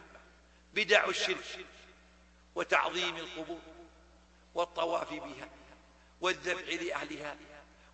[0.73, 1.65] بدع الشرك
[2.55, 3.59] وتعظيم القبور
[4.55, 5.49] والطواف بها
[6.21, 7.35] والذبح لأهلها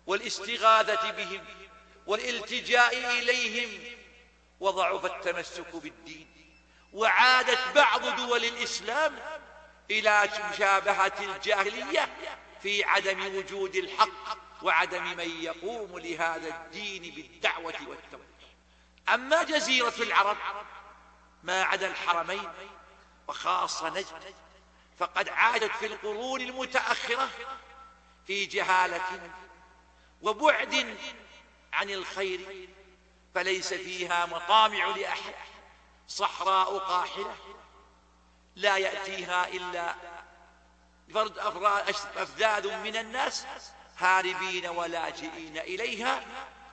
[0.06, 1.44] والاستغاثة بهم
[2.06, 3.96] والالتجاء إليهم.
[4.60, 6.26] وضعف التمسك بالدين
[6.92, 9.18] وعادت بعض دول الإسلام
[9.90, 12.08] إلى مشابهة الجاهلية
[12.62, 18.26] في عدم وجود الحق وعدم من يقوم لهذا الدين بالدعوة والتوحيد.
[19.08, 20.36] أما جزيرة العرب
[21.42, 22.48] ما عدا الحرمين
[23.28, 24.34] وخاصة نجد
[24.98, 27.28] فقد عادت في القرون المتأخرة
[28.26, 29.30] في جهالة
[30.22, 30.96] وبعد
[31.72, 32.68] عن الخير
[33.34, 35.34] فليس فيها مطامع لأحد
[36.08, 37.36] صحراء قاحلة
[38.56, 39.94] لا يأتيها إلا
[41.14, 41.38] فرد
[42.16, 43.46] أفذاذ من الناس
[43.98, 46.24] هاربين ولاجئين إليها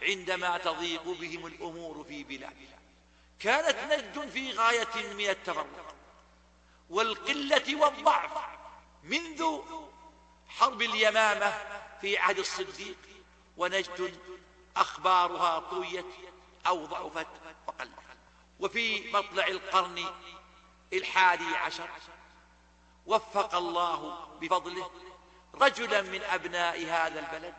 [0.01, 2.79] عندما تضيق بهم الأمور في بلادها
[3.39, 5.95] كانت نجد في غاية من التفرق
[6.89, 8.31] والقلة والضعف
[9.03, 9.59] منذ
[10.47, 11.53] حرب اليمامة
[12.01, 12.97] في عهد الصديق
[13.57, 14.19] ونجد
[14.77, 16.05] أخبارها طويت
[16.67, 17.27] أو ضعفت
[17.67, 17.91] وقلت.
[18.59, 20.05] وفي مطلع القرن
[20.93, 21.89] الحادي عشر
[23.10, 24.91] وفق الله بفضله.
[25.55, 27.53] رجلا من أبناء هذا البلد.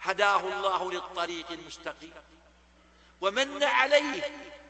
[0.00, 2.14] هداه الله للطريق المستقيم.
[3.20, 4.22] ومن عليه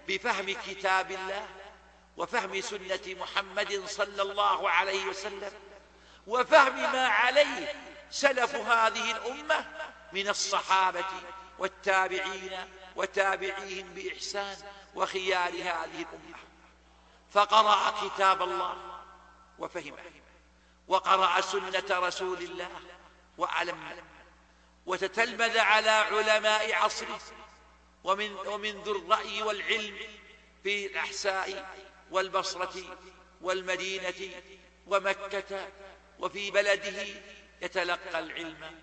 [0.08, 1.46] بفهم كتاب الله
[2.16, 5.52] وفهم سنة محمد صلى الله عليه وسلم
[6.26, 7.74] وفهم ما عليه
[8.10, 9.64] سلف هذه الأمة
[10.12, 11.04] من الصحابة
[11.58, 12.58] والتابعين
[12.96, 14.56] وتابعيهم بإحسان
[14.94, 16.38] وخيار هذه الأمة.
[17.32, 18.95] فقرأ كتاب الله
[19.58, 19.98] وفهمه
[20.88, 22.70] وقرأ سنة رسول الله
[23.38, 24.02] وأعلم
[24.86, 27.20] وتتلمذ على علماء عصره
[28.04, 29.98] ومن, ومن ذو الرأي والعلم
[30.62, 31.76] في الأحساء
[32.10, 32.98] والبصرة
[33.40, 34.42] والمدينة
[34.86, 35.68] ومكة
[36.18, 37.06] وفي بلده
[37.62, 38.80] يتلقى العلم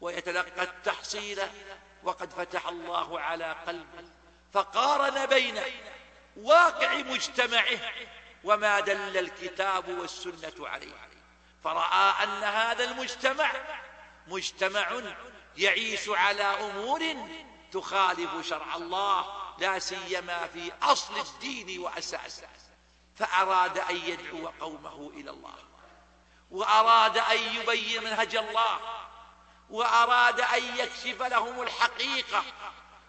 [0.00, 1.40] ويتلقى التحصيل
[2.02, 4.04] وقد فتح الله على قلبه
[4.52, 5.60] فقارن بين
[6.36, 7.78] واقع مجتمعه
[8.46, 11.08] وما دل الكتاب والسنة عليه.
[11.64, 13.52] فرأى أن هذا المجتمع
[14.26, 15.00] مجتمع
[15.56, 17.02] يعيش على أمور
[17.72, 19.24] تخالف شرع الله
[19.58, 22.48] لا سيما في أصل الدين وأساسه.
[23.16, 25.54] فأراد أن يدعو قومه إلى الله
[26.50, 28.80] وأراد أن يبين منهج الله
[29.70, 32.44] وأراد أن يكشف لهم الحقيقة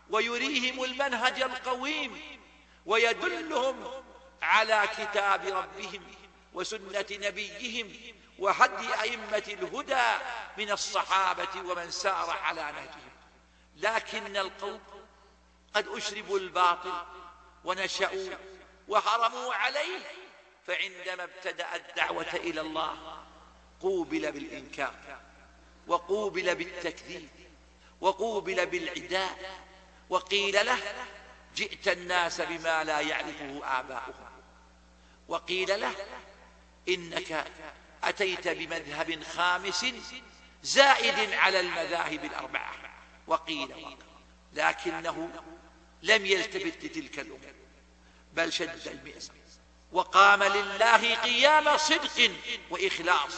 [0.10, 2.40] ويريهم المنهج القويم
[2.86, 4.04] ويدلهم
[4.42, 6.04] على كتاب ربهم
[6.54, 10.24] وسنة نبيهم وهدي أئمة الهدى
[10.58, 13.12] من الصحابة ومن سار على نهجهم.
[13.76, 14.82] لكن القوم
[15.74, 16.94] قد أشربوا الباطل
[17.64, 18.30] ونشأوا
[18.88, 20.00] وهرموا عليه
[20.68, 23.24] فعندما ابتدأ الدعوة إلى الله
[23.82, 25.20] قوبل بالإنكار
[25.88, 27.30] وقوبل بالتكذيب
[28.02, 29.62] وقوبل بالعداء
[30.10, 30.80] وقيل له
[31.56, 34.27] جئت الناس بما لا يعرفه آباؤهم.
[35.28, 35.96] وقيل له
[36.90, 37.46] إنك
[38.04, 39.86] أتيت بمذهب خامس
[40.64, 42.76] زائد على المذاهب الأربعة.
[43.28, 43.98] وقيل
[44.54, 45.30] لكنه
[46.04, 47.54] لم يلتفت لتلك الأمور
[48.34, 49.34] بل شد المئزر
[49.92, 52.32] وقام لله قيام صدق
[52.70, 53.34] وإخلاص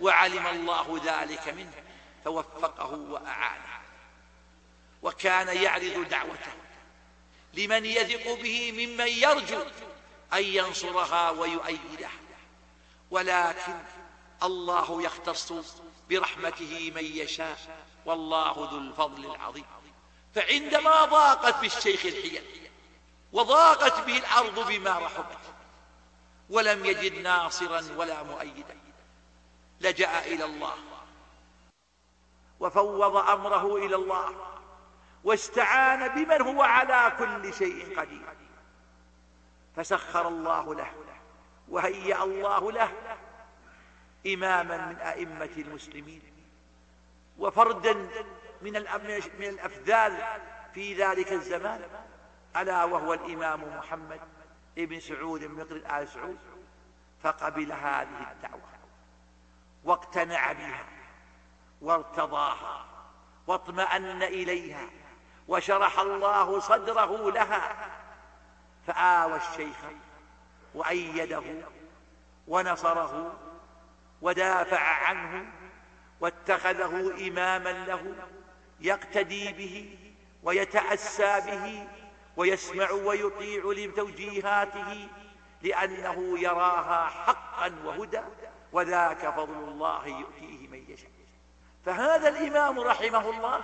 [0.00, 1.72] وعلم الله ذلك منه
[2.24, 3.82] فوفقه وأعانه.
[5.02, 6.52] وكان يعرض دعوته
[7.54, 9.64] لمن يثق به ممن يرجو
[10.34, 12.10] أن ينصرها ويؤيدها.
[13.10, 13.78] ولكن
[14.42, 15.52] الله يختص
[16.10, 17.86] برحمته من يشاء.
[18.06, 19.64] والله ذو الفضل العظيم.
[20.34, 22.70] فعندما ضاقت بالشيخ الحيل
[23.32, 25.38] وضاقت به الأرض بما رحبت
[26.50, 28.78] ولم يجد ناصرا ولا مؤيدا
[29.80, 30.74] لجأ إلى الله.
[32.60, 34.36] وفوض أمره إلى الله
[35.24, 38.26] واستعان بمن هو على كل شيء قدير.
[39.76, 40.92] فسخر الله له
[41.68, 42.92] وهيأ الله له
[44.26, 46.22] إماما من أئمة المسلمين
[47.38, 47.92] وفردا
[48.62, 48.72] من
[49.38, 50.40] من الأفذال
[50.74, 51.82] في ذلك الزمان
[52.56, 54.20] ألا وهو الإمام محمد
[54.78, 55.60] ابن سعود بن
[55.96, 56.38] آل سعود
[57.22, 58.72] فقبل هذه الدعوة
[59.84, 60.84] واقتنع بها
[61.80, 62.86] وارتضاها
[63.46, 64.86] واطمأن إليها
[65.48, 67.90] وشرح الله صدره لها
[68.86, 69.76] فآوى الشيخ
[70.74, 71.42] وأيده
[72.48, 73.34] ونصره
[74.22, 75.52] ودافع عنه
[76.20, 78.14] واتخذه إماما له
[78.80, 79.98] يقتدي به
[80.42, 81.88] ويتأسى به
[82.36, 85.08] ويسمع ويطيع لتوجيهاته
[85.62, 88.20] لأنه يراها حقا وهدى
[88.72, 91.10] وذاك فضل الله يؤتيه من يشاء.
[91.86, 93.60] فهذا الإمام رحمه الله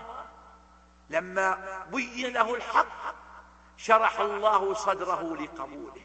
[1.11, 1.59] لما
[1.93, 3.15] بين له الحق
[3.79, 6.03] شرح الله صدره لقبوله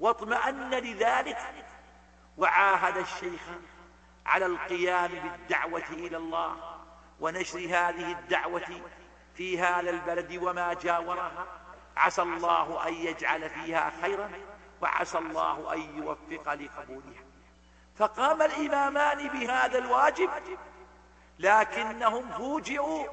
[0.00, 1.38] واطمأن لذلك
[2.38, 3.40] وعاهد الشيخ
[4.26, 6.56] على القيام بالدعوة إلى الله
[7.20, 8.80] ونشر هذه الدعوة
[9.34, 11.46] في هذا البلد وما جاورها.
[11.96, 14.30] عسى الله أن يجعل فيها خيرا
[14.82, 17.24] وعسى الله أن يوفق لقبولها.
[17.96, 20.30] فقام الإمامان بهذا الواجب
[21.38, 23.06] لكنهم فوجئوا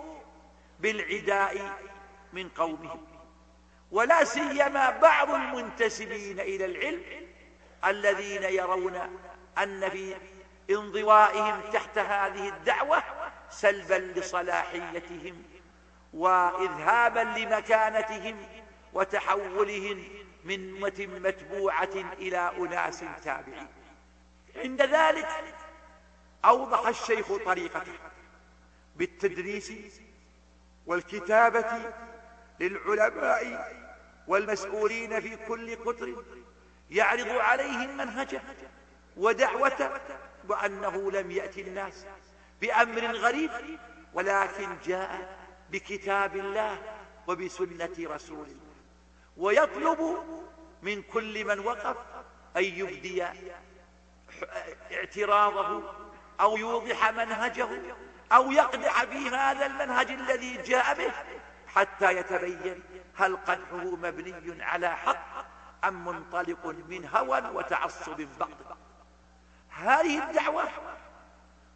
[0.79, 1.79] بالعداء
[2.33, 3.10] من قومهم.
[3.91, 7.03] ولا سيما بعض المنتسبين إلى العلم
[7.85, 8.95] الذين يرون
[9.57, 10.15] أن في
[10.69, 13.03] انضوائهم تحت هذه الدعوة
[13.49, 15.43] سلبا لصلاحيتهم
[16.13, 18.37] وإذهابا لمكانتهم
[18.93, 20.03] وتحولهم
[20.43, 23.67] من أمة متبوعة إلى أناس تابعين.
[24.55, 25.27] عند ذلك
[26.45, 27.93] أوضح الشيخ طريقته
[28.95, 29.71] بالتدريس
[30.85, 31.93] والكتابة
[32.59, 33.80] للعلماء
[34.31, 36.23] والمسؤولين في كل قطر
[36.89, 38.41] يعرض عليهم منهجه
[39.17, 39.89] ودعوته
[40.49, 42.05] وأنه لم يأتي الناس
[42.61, 43.51] بأمر غريب
[44.13, 45.37] ولكن جاء
[45.71, 46.77] بكتاب الله
[47.27, 48.75] وبسنة رسول الله.
[49.37, 50.23] ويطلب
[50.81, 51.97] من كل من وقف
[52.57, 53.25] أن يبدي
[54.91, 55.83] اعتراضه
[56.41, 57.67] أو يوضح منهجه
[58.31, 61.11] أو يقدح في هذا المنهج الذي جاء به
[61.67, 62.83] حتى يتبين
[63.21, 65.45] هل قدحه مبني على حق
[65.83, 68.77] أم منطلق من هوى وتعصب بعض
[69.69, 70.63] هذه الدعوة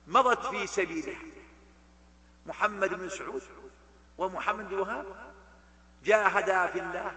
[0.07, 1.19] مضت في سبيلها.
[2.45, 3.41] محمد بن سعود
[4.17, 5.05] ومحمد وهاب
[6.03, 7.11] جاهدا في الله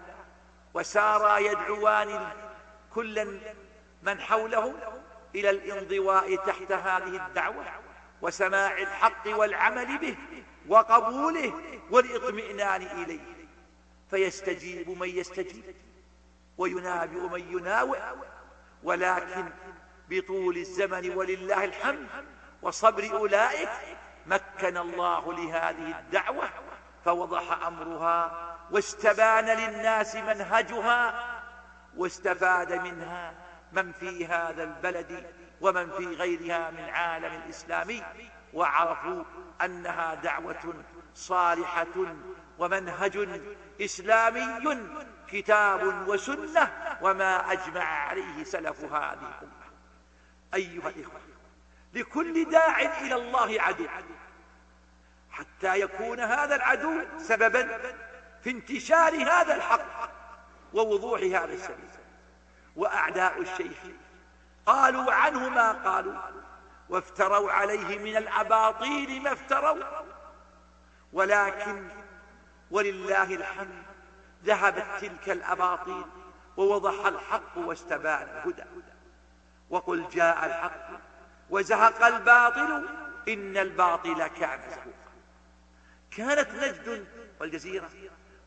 [0.73, 2.31] وسارا يدعوان
[2.93, 3.39] كلا
[4.03, 4.75] من حولهم
[5.35, 7.65] إلى الانضواء تحت هذه الدعوة
[8.21, 10.17] وسماع الحق والعمل به
[10.67, 11.53] وقبوله
[11.91, 13.38] والإطمئنان إليه.
[14.09, 15.75] فيستجيب من يستجيب
[16.57, 17.99] وينابئ من يناوئ.
[18.83, 19.49] ولكن
[20.09, 22.07] بطول الزمن ولله الحمد
[22.61, 23.69] وصبر أولئك
[24.25, 26.49] مكن الله لهذه الدعوة
[27.05, 31.25] فوضح أمرها واستبان للناس منهجها
[31.97, 33.33] واستفاد منها
[33.71, 38.03] من في هذا البلد ومن في غيرها من عالم الإسلامي.
[38.53, 39.23] وعرفوا
[39.61, 40.73] أنها دعوة
[41.15, 42.15] صالحة
[42.59, 43.41] ومنهج
[43.81, 44.79] إسلامي
[45.27, 49.69] كتاب وسنة وما أجمع عليه سلف هذه الأمة.
[50.53, 51.19] أيها الإخوة
[51.93, 53.85] لكل داع إلى الله عدو.
[55.31, 57.79] حتى يكون هذا العدو سببا
[58.43, 60.09] في انتشار هذا الحق
[60.73, 61.89] ووضوح هذا السبيل.
[62.75, 63.77] وأعداء الشيخ
[64.65, 66.13] قالوا عنه ما قالوا
[66.89, 69.83] وافتروا عليه من الأباطيل ما افتروا.
[71.13, 71.89] ولكن
[72.71, 73.83] ولله الحمد.
[74.45, 76.05] ذهبت تلك الأباطيل
[76.57, 78.63] ووضح الحق واستبان الهدى.
[79.69, 80.89] وقل جاء الحق
[81.49, 82.85] وزهق الباطل
[83.27, 85.09] إن الباطل كان زهوقا.
[86.17, 87.05] كانت نجد
[87.39, 87.89] والجزيرة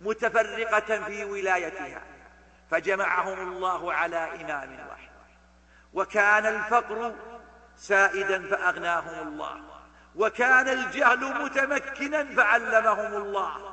[0.00, 2.02] متفرقة في ولايتها
[2.70, 5.10] فجمعهم الله على إمام واحد.
[5.94, 7.14] وكان الفقر
[7.76, 9.60] سائدا فأغناهم الله.
[10.16, 13.71] وكان الجهل متمكنا فعلمهم الله.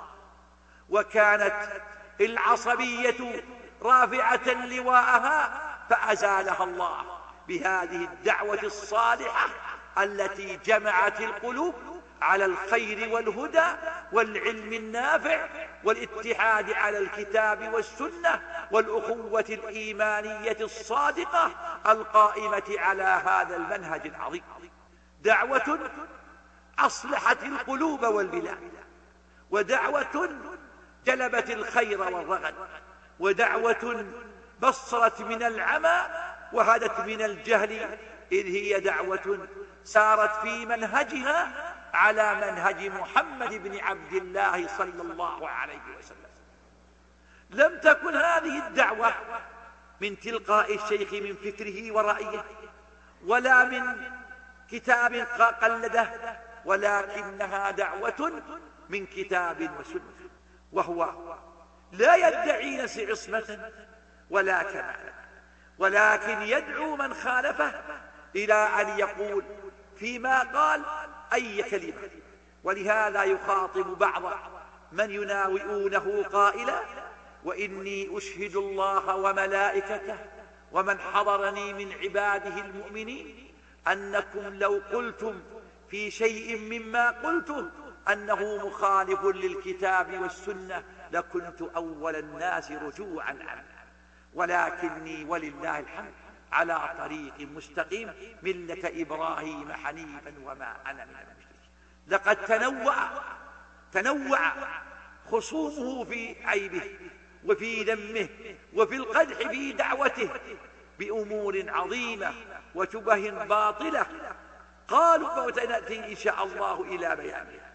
[0.90, 1.54] وكانت
[2.22, 3.44] العصبية
[3.82, 7.04] رافعة لواءها فأزالها الله
[7.48, 9.50] بهذه الدعوة الصالحة
[9.98, 11.76] التي جمعت القلوب
[12.22, 13.66] على الخير والهدى
[14.12, 15.48] والعلم النافع
[15.84, 21.52] والاتحاد على الكتاب والسنة والأخوة الإيمانية الصادقة
[21.88, 24.44] القائمة على هذا المنهج العظيم.
[25.22, 25.80] دعوة
[26.80, 28.72] أصلحت القلوب والبلاد
[29.52, 30.30] ودعوة
[31.06, 32.56] جلبت الخير والرغد
[33.20, 34.06] ودعوة
[34.62, 36.02] بصرت من العمى
[36.54, 37.98] وهدت من الجهل
[38.32, 39.48] إذ هي دعوة
[39.84, 41.48] سارت في منهجها
[41.94, 46.30] على منهج محمد بن عبد الله صلى الله عليه وسلم.
[47.50, 49.14] لم تكن هذه الدعوة
[50.02, 52.46] من تلقاء الشيخ من فكره ورأيه
[53.26, 54.02] ولا من
[54.72, 55.14] كتاب
[55.62, 56.10] قلده
[56.66, 58.42] ولكنها دعوة
[58.90, 60.19] من كتاب وسنة.
[60.74, 61.14] وهو
[61.92, 63.72] لا يدعي نفس عصمة
[64.30, 65.14] ولا كمال
[65.80, 67.72] ولكن يدعو من خالفه
[68.36, 69.44] إلى أن يقول
[69.98, 70.82] فيما قال
[71.34, 72.10] أي كلمة.
[72.64, 74.24] ولهذا يخاطب بعض
[74.92, 76.82] من يناوئونه قائلا
[77.44, 80.18] وإني أشهد الله وملائكته
[80.72, 83.54] ومن حضرني من عباده المؤمنين
[83.88, 85.42] أنكم لو قلتم
[85.90, 87.70] في شيء مما قلته
[88.14, 93.64] أنه مخالف للكتاب والسنة لكنت أول الناس رجوعا عنه.
[94.34, 96.14] ولكني ولله الحمد
[96.52, 101.70] على طريق مستقيم ملة إبراهيم حنيفا وما أنا من المشركين.
[102.08, 102.96] لقد تنوع
[103.92, 104.52] تنوع
[105.32, 107.00] خصومه في عيبه
[107.46, 108.30] وفي ذمه
[108.74, 110.30] وفي القدح في دعوته
[111.00, 112.34] بأمور عظيمة
[112.76, 114.06] وشبه باطلة.
[114.88, 117.69] قالوا وسنأتي إن شاء الله إلى بيانها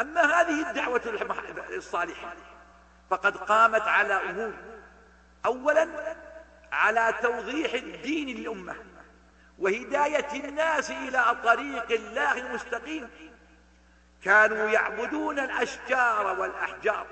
[0.00, 1.02] أما هذه الدعوة
[1.70, 2.32] الصالحة
[3.10, 4.52] فقد قامت على أمور.
[5.46, 5.88] أولا
[6.72, 8.76] على توضيح الدين للأمة
[9.58, 13.10] وهداية الناس إلى طريق الله المستقيم.
[14.24, 17.06] كانوا يعبدون الأشجار والأحجار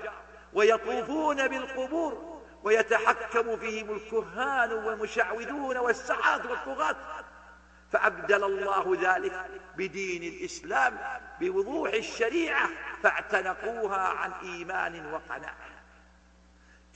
[0.53, 6.95] ويطوفون بالقبور ويتحكم فيهم الكهان والمشعوذون والسعاة والطغاة.
[7.91, 9.45] فأبدل الله ذلك
[9.77, 10.97] بدين الإسلام
[11.39, 12.69] بوضوح الشريعة
[13.03, 15.67] فاعتنقوها عن إيمان وقناعة.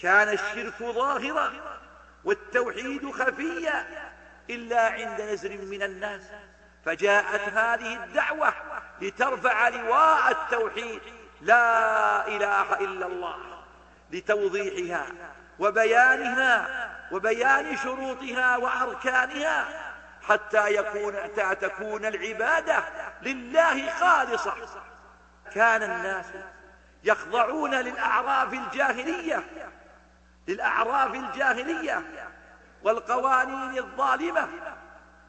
[0.02, 1.52] كان الشرك ظاهرا
[2.24, 3.88] والتوحيد خفيا
[4.50, 6.22] إلا عند نزر من الناس
[6.86, 8.54] فجاءت هذه الدعوة
[9.02, 11.02] لترفع لواء التوحيد
[11.42, 13.38] لا إله إلا الله
[14.12, 15.06] لتوضيحها
[15.60, 19.91] وبيانها وبيان شروطها وأركانها
[20.32, 21.16] حتى يكون
[21.62, 22.84] تكون العبادة
[23.22, 24.56] لله خالصة.
[25.54, 26.26] كان الناس
[27.04, 29.44] يخضعون للأعراف الجاهلية
[30.48, 32.02] للأعراف الجاهلية
[32.84, 34.48] والقوانين الظالمة.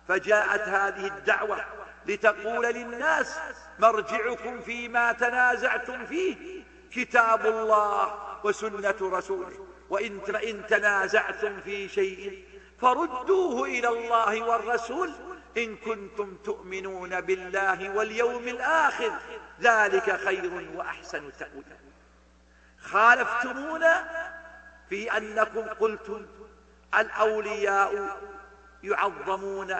[0.08, 1.64] فجاءت هذه الدعوة
[2.06, 3.38] لتقول للناس
[3.78, 10.20] مرجعكم فيما تنازعتم فيه كتاب الله وسنة رسوله وإن
[10.68, 12.44] تنازعتم في شيء
[12.82, 15.12] فردوه إلى الله والرسول
[15.56, 19.12] إن كنتم تؤمنون بالله واليوم الآخر
[19.60, 21.76] ذلك خير وأحسن تأويلا.
[22.80, 24.04] خالفتمونا
[24.88, 26.26] في أنكم قلتم
[26.94, 28.18] الأولياء
[28.82, 29.74] يعظمون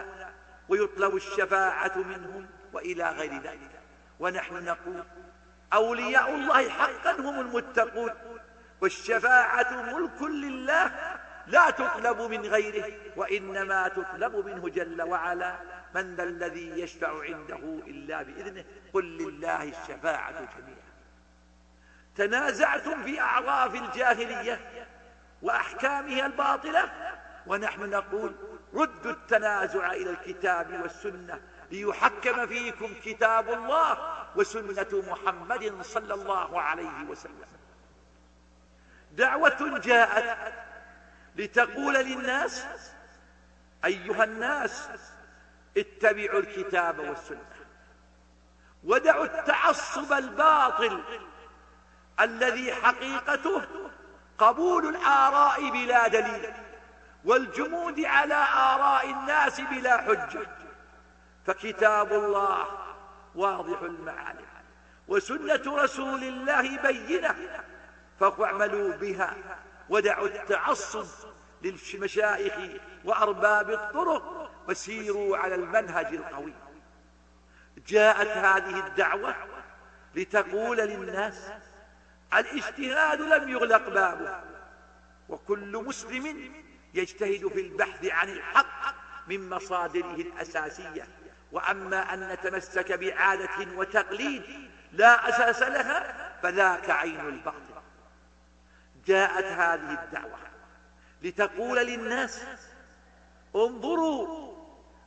[0.69, 3.71] ويطلب الشفاعة منهم وإلى غير ذلك.
[4.19, 5.03] ونحن نقول
[5.73, 8.13] أولياء الله حقا هم المتقون
[8.81, 10.91] والشفاعة ملك لله
[11.47, 15.55] لا تطلب من غيره وإنما تطلب منه جل وعلا
[15.95, 18.65] من ذا الذي يشفع عنده إلا بإذنه.
[18.93, 20.93] قل لله الشفاعة جميعا.
[22.15, 24.87] تنازعتم في أعراف الجاهلية
[25.41, 26.91] وأحكامها الباطلة؟
[27.47, 28.35] ونحن نقول
[28.73, 31.41] ردوا التنازع إلى الكتاب والسنة
[31.71, 33.97] ليحكم فيكم كتاب الله
[34.35, 37.47] وسنة محمد صلى الله عليه وسلم.
[39.11, 40.53] دعوة جاءت
[41.35, 42.65] لتقول للناس
[43.85, 44.89] أيها الناس
[45.77, 47.53] اتبعوا الكتاب والسنة.
[48.83, 51.03] ودعوا التعصب الباطل
[52.19, 53.61] الذي حقيقته
[54.37, 56.53] قبول الآراء بلا دليل
[57.25, 60.47] والجمود على آراء الناس بلا حجة.
[61.45, 62.67] فكتاب الله
[63.35, 64.45] واضح المعاني
[65.07, 67.35] وسنة رسول الله بينة
[68.19, 69.35] فاعملوا بها.
[69.89, 71.05] ودعوا التعصب
[71.61, 72.53] للمشايخ
[73.03, 76.53] وأرباب الطرق وسيروا على المنهج القوي.
[77.87, 79.35] جاءت هذه الدعوة
[80.15, 81.51] لتقول للناس
[82.33, 84.41] الإجتهاد لم يغلق بابه
[85.29, 86.53] وكل مسلم
[86.93, 88.95] يجتهد في البحث عن الحق
[89.27, 91.07] من مصادره الأساسية.
[91.51, 94.43] وأما أن نتمسك بعادة وتقليد
[94.91, 97.72] لا أساس لها فذاك عين الباطل.
[99.05, 100.37] جاءت هذه الدعوة
[101.21, 102.43] لتقول للناس
[103.55, 104.53] انظروا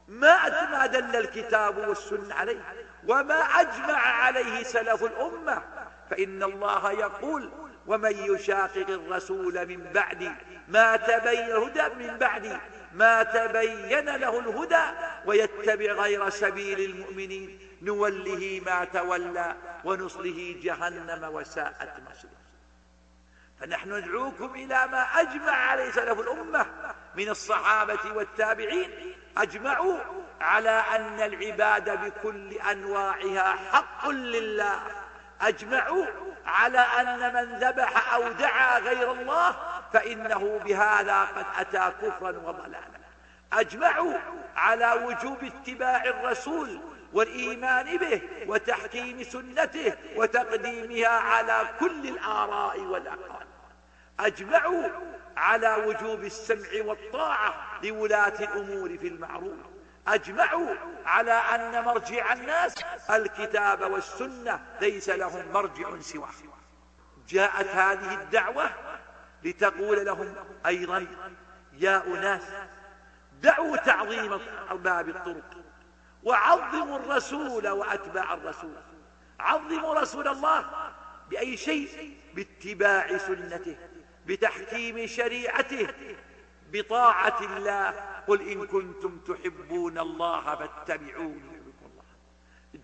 [0.08, 2.62] ما ما دل الكتاب والسنة عليه
[3.08, 5.62] وما أجمع عليه سلف الأمة
[6.10, 7.50] فإن الله يقول
[7.86, 10.32] ومن يشاقق الرسول من بعد
[10.68, 12.60] ما تبين الهدى من بعد
[12.92, 14.84] ما تبين له الهدى
[15.26, 22.35] ويتبع غير سبيل المؤمنين نوله ما تولى ونصله جهنم وساءت مصيره.
[23.60, 26.66] فنحن ندعوكم إلى ما أجمع عليه سلف الأمة
[27.14, 29.14] من الصحابة والتابعين.
[29.36, 29.98] أجمعوا
[30.40, 34.80] على أن العبادة بكل أنواعها حق لله.
[35.40, 36.06] أجمعوا
[36.46, 39.56] على أن من ذبح أو دعا غير الله
[39.92, 42.96] فإنه بهذا قد أتى كفرا وضلالا.
[43.52, 44.14] أجمعوا
[44.56, 46.80] على وجوب اتباع الرسول
[47.12, 53.35] والإيمان به وتحكيم سنته وتقديمها على كل الآراء والأقوال.
[54.20, 54.88] أجمعوا
[55.36, 59.58] على وجوب السمع والطاعة لولاة الأمور في المعروف.
[60.08, 60.74] أجمعوا
[61.06, 62.74] على أن مرجع الناس
[63.10, 66.28] الكتاب والسنة ليس لهم مرجع سواه.
[67.28, 68.70] جاءت هذه الدعوة
[69.44, 70.34] لتقول لهم
[70.66, 71.06] أيضا
[71.72, 72.42] يا أناس
[73.42, 74.40] دعوا تعظيم
[74.70, 75.56] أرباب الطرق
[76.22, 78.76] وعظموا الرسول وأتباع الرسول.
[79.40, 80.64] عظموا رسول الله
[81.30, 83.76] بأي شيء؟ باتباع سنته.
[84.26, 85.88] بتحكيم شريعته
[86.72, 87.90] بطاعة الله.
[88.26, 91.56] قل إن كنتم تحبون الله فاتبعوني.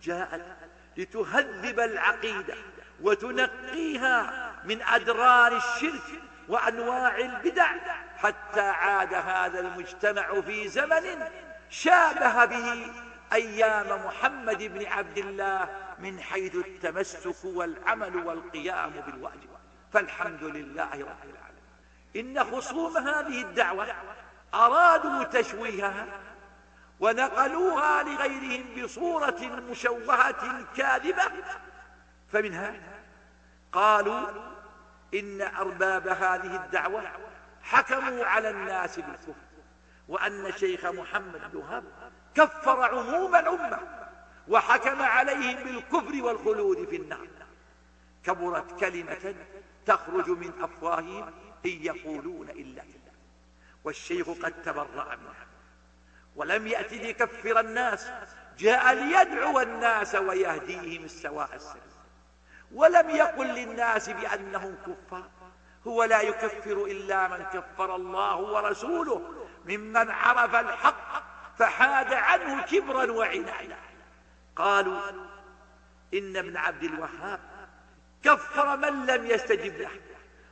[0.03, 0.57] جاءت
[0.97, 2.55] لتهذب العقيدة
[3.01, 7.73] وتنقيها من أدران الشرك وأنواع البدع
[8.17, 11.29] حتى عاد هذا المجتمع في زمن
[11.71, 12.87] شابه به
[13.33, 15.69] أيام محمد بن عبد الله
[15.99, 19.52] من حيث التمسك والعمل والقيام بالواجب.
[19.93, 21.63] فالحمد لله رب العالمين.
[22.17, 23.87] إن خصوم هذه الدعوة
[24.55, 26.07] أرادوا تشويهها
[27.01, 31.23] ونقلوها لغيرهم بصورة مشوهة كاذبة
[32.33, 32.75] فمنها
[33.73, 34.29] قالوا
[35.15, 37.03] إن أرباب هذه الدعوة
[37.63, 39.33] حكموا على الناس بالكفر
[40.09, 41.85] وأن شيخ محمد بن وهاب
[42.35, 43.79] كفر عموم الأمة
[44.49, 47.29] وحكم عليهم بالكفر والخلود في النار.
[48.25, 49.35] كبرت كلمة
[49.87, 51.33] تخرج من أفواههم
[51.67, 53.13] إن يقولون إلا إلا
[53.85, 55.47] والشيخ قد تبرأ منها
[56.37, 58.11] ولم يأت ليكفر الناس
[58.59, 61.83] جاء ليدعو الناس ويهديهم السواء السبيل.
[62.73, 65.31] ولم يقل للناس بأنهم كفار.
[65.87, 71.23] هو لا يكفر إلا من كفر الله ورسوله ممن عرف الحق
[71.59, 73.77] فحاد عنه كبرا وعنادا.
[74.57, 75.11] قالوا
[76.15, 77.41] إن ابن عبد الوهاب
[78.25, 79.91] كفر من لم يستجب له.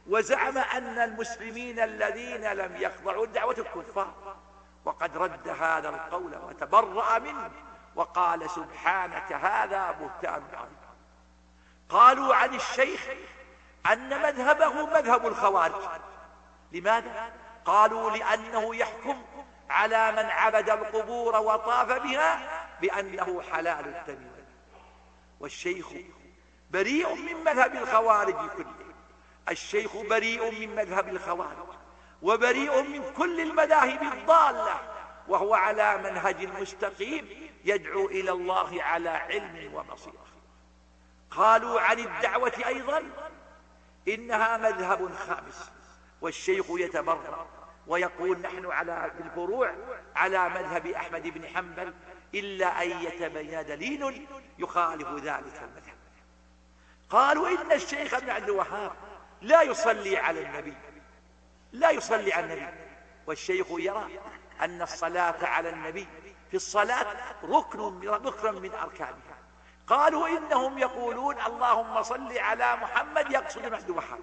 [0.06, 4.36] وزعم أن المسلمين الذين لم يخضعوا الدعوة الكفار.
[4.84, 7.50] وقد رد هذا القول وتبرأ منه
[7.94, 10.76] وقال سبحانك هذا بهتان عظيم.
[11.88, 13.08] قالوا عن الشيخ
[13.92, 15.88] أن مذهبه مذهب الخوارج.
[16.72, 17.30] لماذا؟
[17.64, 19.22] قالوا لأنه يحكم
[19.70, 22.40] على من عبد القبور وطاف بها
[22.80, 24.30] بأنه حلال الدم
[25.40, 25.86] والشيخ
[26.70, 28.74] بريء من مذهب الخوارج كله.
[29.48, 31.68] الشيخ بريء من مذهب الخوارج
[32.22, 34.80] وبريء من كل المذاهب الضالة
[35.28, 40.26] وهو على منهج مستقيم يدعو إلى الله على علم وبصيرة.
[41.30, 43.02] قالوا عن الدعوة أيضا
[44.08, 45.70] إنها مذهب خامس
[46.20, 47.46] والشيخ يتبرر
[47.86, 49.74] ويقول نحن على الفروع
[50.16, 51.94] على مذهب أحمد بن حنبل
[52.34, 54.26] إلا أن يتبين دليل
[54.58, 55.89] يخالف ذلك المذهب.
[57.10, 58.92] قالوا إن الشيخ ابن عبد الوهاب
[59.42, 60.74] لا يصلي على النبي.
[61.72, 62.90] لا يصلي على النبي.
[63.26, 64.08] والشيخ يرى
[64.60, 66.08] أن الصلاة على النبي
[66.50, 67.06] في الصلاة
[67.44, 69.38] ركن ركن من أركانها.
[69.86, 74.20] قالوا إنهم يقولون اللهم صل على محمد يقصد ابن عبد الوهاب.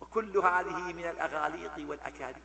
[0.00, 2.42] وكل هذه من الأغاليط والأكاذيب.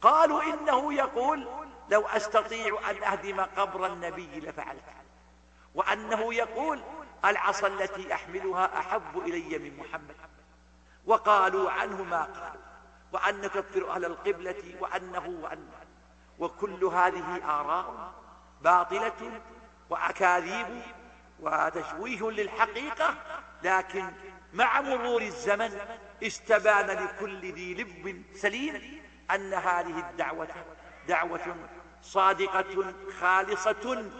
[0.00, 1.48] قالوا إنه يقول
[1.90, 4.84] لو أستطيع أن أهدم قبر النبي لفعلت.
[5.74, 6.82] وأنه يقول
[7.24, 10.16] العصا التي أحملها أحب إلي من محمد.
[11.06, 12.62] وقالوا عنه ما قالوا
[13.12, 15.84] وأن نكفر أهل القبلة وأنه وأنه
[16.38, 18.12] وكل هذه آراء
[18.62, 19.40] باطلة
[19.90, 20.82] وأكاذيب
[21.40, 23.14] وتشويه للحقيقة
[23.62, 24.12] لكن
[24.54, 25.78] مع مرور الزمن
[26.22, 30.48] استبان لكل ذي لب سليم أن هذه الدعوة
[31.08, 31.56] دعوة
[32.02, 34.10] صادقة خالصة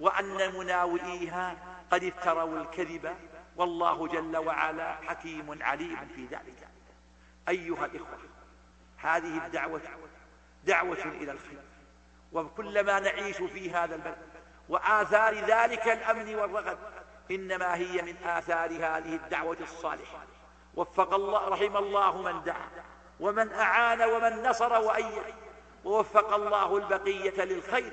[0.00, 1.56] وأن مناوئيها
[1.92, 3.16] قد افتروا الكذب
[3.56, 6.68] والله جل وعلا حكيم عليم في ذلك.
[7.48, 8.18] أيها الإخوة
[8.96, 9.80] هذه الدعوة
[10.64, 11.62] دعوة إلى الخير
[12.32, 14.16] وكلما نعيش في هذا البلد
[14.68, 16.78] وآثار ذلك الأمن والرغد
[17.30, 20.18] إنما هي من آثار هذه الدعوة الصالحة.
[20.74, 22.68] وفق الله رحم الله من دعا
[23.20, 25.34] ومن أعان ومن نصر وأيد.
[25.84, 27.92] ووفق الله البقية للخير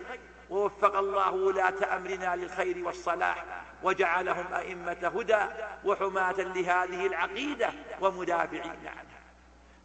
[0.50, 3.46] ووفق الله ولاة أمرنا للخير والصلاح.
[3.84, 5.46] وجعلهم أئمة هدى
[5.86, 9.20] وحماة لهذه العقيدة ومدافعين عنها.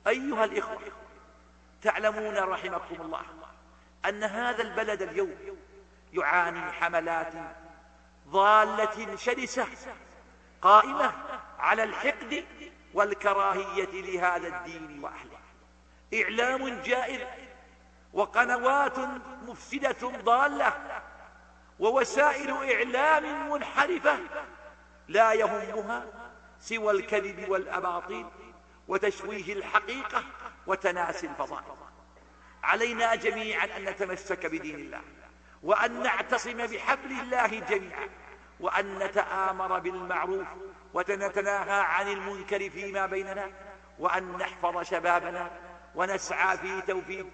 [0.07, 0.81] أيها الإخوة
[1.83, 3.23] تعلمون رحمكم الله
[4.09, 5.37] أن هذا البلد اليوم
[6.13, 7.33] يعاني حملات
[8.29, 9.67] ضالة شرسة
[10.63, 11.13] قائمة
[11.59, 12.45] على الحقد
[12.95, 15.39] والكراهية لهذا الدين وأهله.
[16.23, 17.27] إعلام جائر
[18.13, 18.99] وقنوات
[19.47, 20.73] مفسدة ضالة
[21.85, 24.19] ووسائل إعلام منحرفة
[25.09, 26.07] لا يهمها
[26.61, 28.27] سوى الكذب والأباطيل
[28.89, 30.25] وتشويه الحقيقة
[30.67, 31.65] وتناسي الفضائل.
[32.63, 35.01] علينا جميعا أن نتمسك بدين الله
[35.63, 38.09] وأن نعتصم بحبل الله جميعا
[38.61, 40.47] وأن نتآمر بالمعروف
[40.95, 43.51] ونتناهى عن المنكر فيما بيننا
[43.99, 45.51] وأن نحفظ شبابنا
[45.95, 47.27] ونسعى في توفيق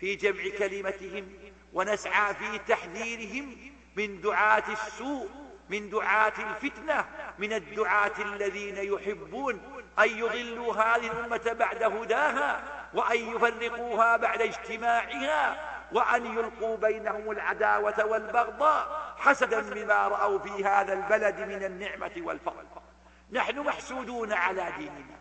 [0.00, 1.32] في جمع كلمتهم
[1.72, 5.28] ونسعى في تحذيرهم من دعاة السوء
[5.68, 7.04] من دعاة الفتنة
[7.38, 9.60] من الدعاة الذين يحبون
[9.98, 12.62] أن يضلوا هذه الأمة بعد هداها
[12.94, 21.40] وأن يفرقوها بعد اجتماعها وأن يلقوا بينهم العداوة والبغضاء حسدا بما رأوا في هذا البلد
[21.40, 22.64] من النعمة والفضل.
[23.32, 25.18] نحن محسودون على ديننا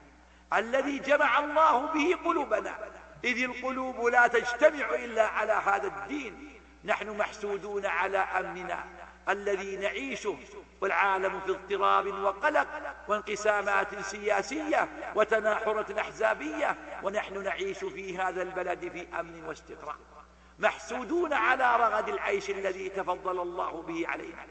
[0.54, 2.76] الذي جمع الله به قلوبنا
[3.24, 6.53] إذ القلوب لا تجتمع إلا على هذا الدين.
[6.86, 8.86] نحن محسودون على أمننا
[9.30, 10.38] الذي نعيشه
[10.82, 12.68] والعالم في اضطراب وقلق
[13.08, 19.96] وانقسامات سياسية وتناحرة أحزابية ونحن نعيش في هذا البلد في أمن واستقرار.
[20.60, 24.46] محسودون على رغد العيش الذي تفضل الله به علينا.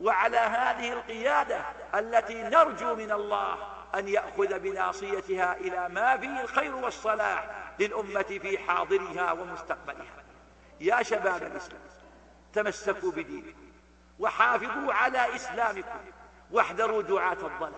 [0.00, 1.60] وعلى هذه القيادة
[1.94, 3.56] التي نرجو من الله
[3.94, 10.17] أن يأخذ بناصيتها إلى ما فيه الخير والصلاح للأمة في حاضرها ومستقبلها.
[10.80, 11.80] يا شباب الإسلام
[12.52, 13.68] تمسكوا بدينكم
[14.18, 15.98] وحافظوا على إسلامكم
[16.50, 17.72] واحذروا دعاة الضلال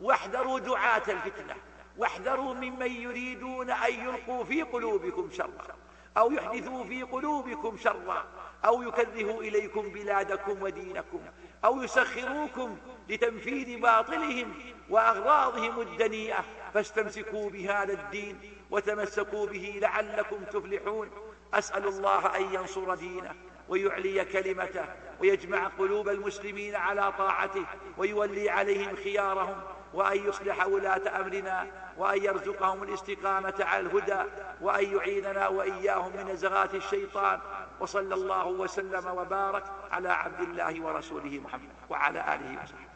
[0.00, 1.54] واحذروا دعاة الفتنة
[1.98, 5.76] واحذروا ممن يريدون أن يلقوا في قلوبكم شرا
[6.16, 8.24] أو يحدثوا في قلوبكم شرا
[8.64, 11.20] أو يكرهوا إليكم بلادكم ودينكم
[11.64, 12.76] أو يسخروكم
[13.08, 14.54] لتنفيذ باطلهم
[14.90, 18.38] وأغراضهم الدنيئة فاستمسكوا بهذا الدين
[18.70, 21.10] وتمسكوا به لعلكم تفلحون.
[21.54, 23.34] أسأل الله أن ينصر دينه
[23.68, 24.84] ويعلي كلمته
[25.20, 27.64] ويجمع قلوب المسلمين على طاعته
[27.98, 29.60] ويولي عليهم خيارهم
[29.94, 31.66] وأن يصلح ولاة أمرنا
[31.98, 34.30] وأن يرزقهم الاستقامة على الهدى
[34.60, 37.40] وأن يعيننا وإياهم من نزغات الشيطان
[37.80, 42.90] وصلى الله وسلم وبارك على عبد الله ورسوله محمد وعلى آله وصحبه.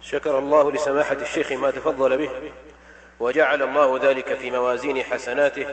[0.00, 2.52] شكر الله لسماحة الشيخ ما تفضل به.
[3.22, 5.66] وجعل الله ذلك في موازين حسناته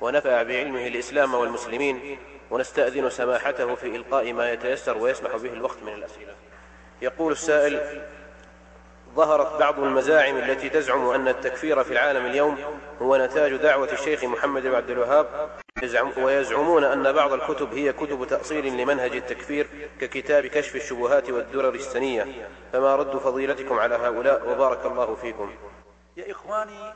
[0.00, 2.18] ونفع بعلمه الإسلام والمسلمين
[2.50, 6.34] ونستأذن سماحته في إلقاء ما يتيسر ويسمح به الوقت من الأسئلة.
[7.02, 8.02] يقول السائل
[9.16, 12.58] ظهرت بعض المزاعم التي تزعم أن التكفير في العالم اليوم
[13.02, 15.26] هو نتاج دعوة الشيخ محمد بن عبد الوهاب.
[16.16, 19.66] ويزعمون أن بعض الكتب هي كتب تأصيل لمنهج التكفير
[20.00, 22.48] ككتاب كشف الشبهات والدرر السنية.
[22.72, 25.50] فما رد فضيلتكم على هؤلاء وبارك الله فيكم.
[26.16, 26.94] يا إخواني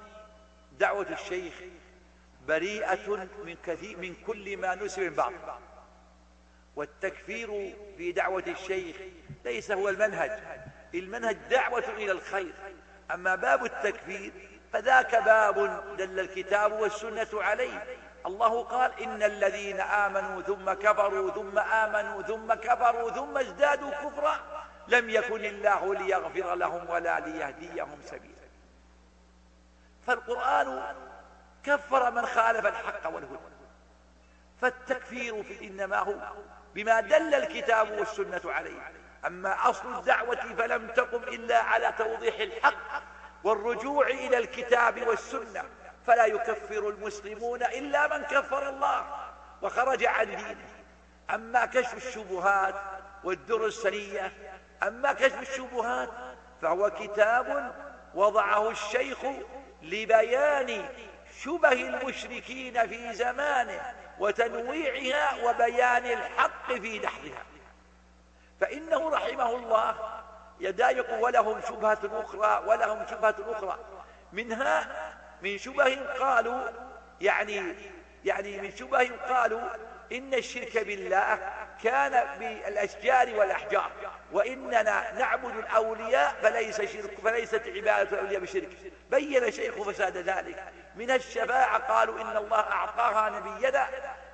[0.78, 1.54] دعوة الشيخ
[2.48, 5.32] بريئة من, كثير من كل ما نسب من بعض.
[6.76, 8.96] والتكفير في دعوة الشيخ
[9.44, 10.30] ليس هو المنهج.
[10.94, 12.54] المنهج دعوة إلى الخير.
[13.14, 14.32] أما باب التكفير
[14.72, 17.84] فذاك باب دل الكتاب والسنة عليه.
[18.26, 25.10] الله قال إن الذين آمنوا ثم كفروا ثم آمنوا ثم كفروا ثم ازدادوا كفرا لم
[25.10, 28.37] يكن الله ليغفر لهم ولا ليهديهم سبيلا.
[30.08, 30.94] فالقرآن
[31.64, 33.38] كفر من خالف الحق والهدى.
[34.60, 36.14] فالتكفير في إنما هو
[36.74, 38.92] بما دل الكتاب والسنة عليه.
[39.26, 43.02] أما أصل الدعوة فلم تقم إلا على توضيح الحق
[43.44, 45.64] والرجوع إلى الكتاب والسنة.
[46.06, 49.06] فلا يكفر المسلمون إلا من كفر الله
[49.62, 50.68] وخرج عن دينه.
[51.34, 52.74] أما كشف الشبهات
[53.24, 54.32] والدر السنية
[54.82, 56.08] أما كشف الشبهات
[56.62, 57.74] فهو كتاب
[58.14, 59.18] وضعه الشيخ
[59.82, 60.88] لبيان
[61.42, 67.44] شبه المشركين في زمانه وتنويعها وبيان الحق في دحرها
[68.60, 69.96] فإنه رحمه الله
[70.60, 73.78] يدايق ولهم شبهة أخرى ولهم شبهة أخرى.
[74.32, 74.86] منها
[75.42, 76.70] من شبه قالوا
[77.20, 77.74] يعني
[78.24, 79.60] يعني من شبه قالوا
[80.12, 81.38] إن الشرك بالله
[81.82, 83.90] كان بالأشجار والأحجار
[84.32, 88.68] وإننا نعبد الأولياء فليس شرك فليست عبادة الأولياء بشرك.
[89.10, 90.64] بين الشيخ فساد ذلك.
[90.96, 93.88] من الشفاعة قالوا إن الله أعطاها نبينا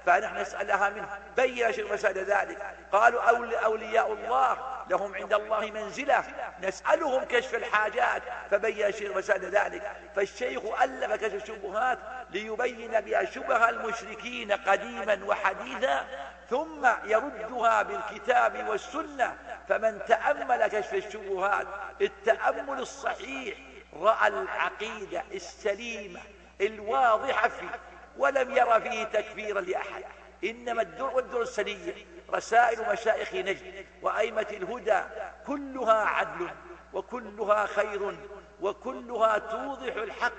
[0.07, 1.19] فنحن نسألها منه.
[1.37, 2.75] بين شيخ فساد ذلك.
[2.93, 3.21] قالوا
[3.65, 6.25] أولياء الله لهم عند الله منزلة.
[6.63, 8.23] نسألهم كشف الحاجات.
[8.51, 9.97] فبين الشيخ فساد ذلك.
[10.17, 11.99] فالشيخ ألف كشف الشبهات
[12.31, 16.07] ليبين بها شبه المشركين قديما وحديثا
[16.51, 19.37] ثم يردها بالكتاب والسنة.
[19.69, 21.67] فمن تأمل كشف الشبهات
[22.01, 23.59] التأمل الصحيح
[24.01, 26.21] رأى العقيدة السليمة
[26.61, 27.81] الواضحة فيه
[28.19, 30.05] ولم ير فيه تكفيرا لأحد.
[30.45, 31.95] إنما الدر والدر السنية
[32.31, 35.01] رسائل مشائخ نجد وأئمة الهدى
[35.47, 36.51] كلها عدل
[36.93, 38.17] وكلها خير
[38.61, 40.33] وكلها توضح الحق.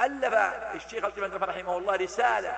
[0.00, 0.34] ألف
[0.74, 2.56] الشيخ القيم رحمه الله رسالة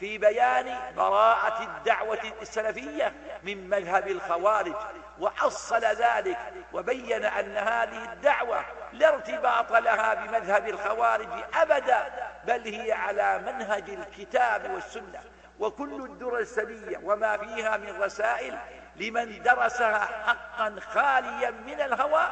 [0.00, 3.12] في بيان براءة الدعوة السلفية
[3.42, 4.74] من مذهب الخوارج
[5.18, 6.38] وأصل ذلك
[6.72, 12.12] وبين أن هذه الدعوة لا ارتباط لها بمذهب الخوارج أبدا
[12.44, 15.20] بل هي على منهج الكتاب والسنة.
[15.60, 18.58] وكل الدر السنية وما فيها من رسائل
[18.96, 22.22] لمن درسها حقا خاليا من الهوى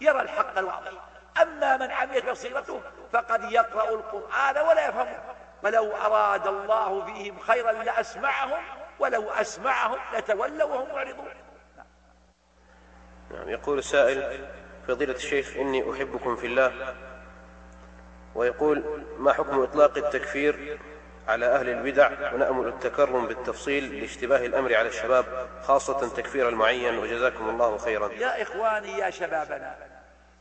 [0.00, 0.92] يرى الحق الواضح
[1.42, 2.80] أما من عميت بصيرته
[3.12, 5.18] فقد يقرأ القرآن ولا يفهمه.
[5.62, 8.62] ولو أراد الله فيهم خيرا لأسمعهم
[8.98, 11.28] ولو أسمعهم لتولوا وهم معرضون.
[13.30, 14.48] نعم يقول السائل
[14.88, 16.94] فضيلة الشيخ إني أحبكم في الله.
[18.34, 20.80] ويقول ما حكم إطلاق التكفير
[21.28, 27.78] على أهل البدع ونأمل التكرم بالتفصيل لاشتباه الأمر على الشباب خاصة تكفير المعين وجزاكم الله
[27.78, 28.12] خيرا.
[28.12, 29.76] يا إخواني يا شبابنا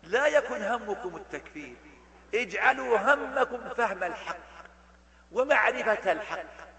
[0.04, 1.76] لا يكن همكم التكفير.
[2.36, 4.38] اجعلوا همكم فهم الحق
[5.32, 6.70] ومعرفة الحق.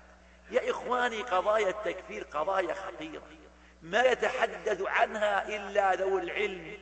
[0.51, 3.22] يا إخواني قضايا التكفير قضايا خطيرة.
[3.82, 6.72] ما يتحدث عنها إلا ذو العلم.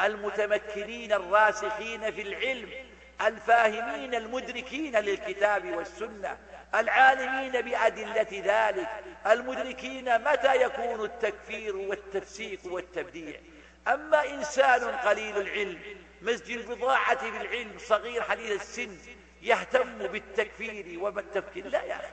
[0.00, 2.70] المتمكنين الراسخين في العلم
[3.26, 6.38] الفاهمين المدركين للكتاب والسنة.
[6.74, 8.88] العالمين بأدلة ذلك.
[9.26, 13.40] المدركين متى يكون التكفير والتفسيق والتبديع؟
[13.88, 15.78] أما إنسان قليل العلم
[16.22, 18.96] مزج البضاعة بالعلم صغير حديث السن
[19.42, 21.24] يهتم بالتكفير وما
[21.56, 22.06] لا يا أخي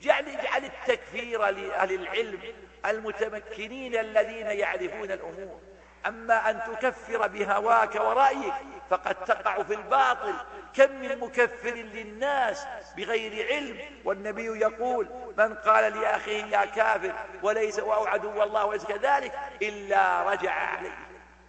[0.00, 2.40] جعل, اجعل التكفير لأهل العلم
[2.86, 5.60] المتمكنين الذين يعرفون الأمور.
[6.06, 8.54] أما أن تكفر بهواك ورأيك
[8.90, 10.34] فقد تقع في الباطل.
[10.74, 12.66] كم من مكفر للناس
[12.96, 15.08] بغير علم؟ والنبي يقول
[15.38, 17.12] من قال لأخيه يا كافر
[17.42, 20.98] وليس أو عدو الله وليس كذلك؟ إلا رجع عليه.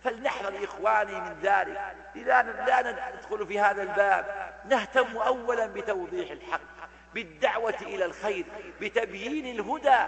[0.04, 1.82] فلنحذر إخواني من ذلك.
[2.16, 4.52] لا لا ندخل في هذا الباب.
[4.66, 6.62] نهتم أولا بتوضيح الحق
[7.14, 8.46] بالدعوة إلى الخير
[8.82, 10.08] بتبيين الهدى.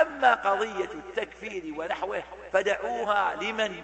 [0.00, 3.82] أما قضية التكفير ونحوه فدعوها لمن؟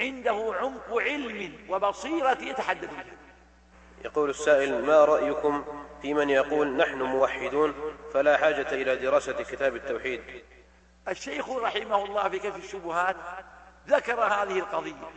[0.00, 3.04] عنده عمق علم وبصيرة يتحدث بها
[4.04, 5.64] يقول السائل ما رأيكم
[6.02, 7.74] في من يقول نحن موحدون
[8.14, 10.22] فلا حاجة إلى دراسة كتاب التوحيد؟
[11.08, 13.16] الشيخ رحمه الله في كشف الشبهات
[13.88, 15.10] ذكر هذه القضية.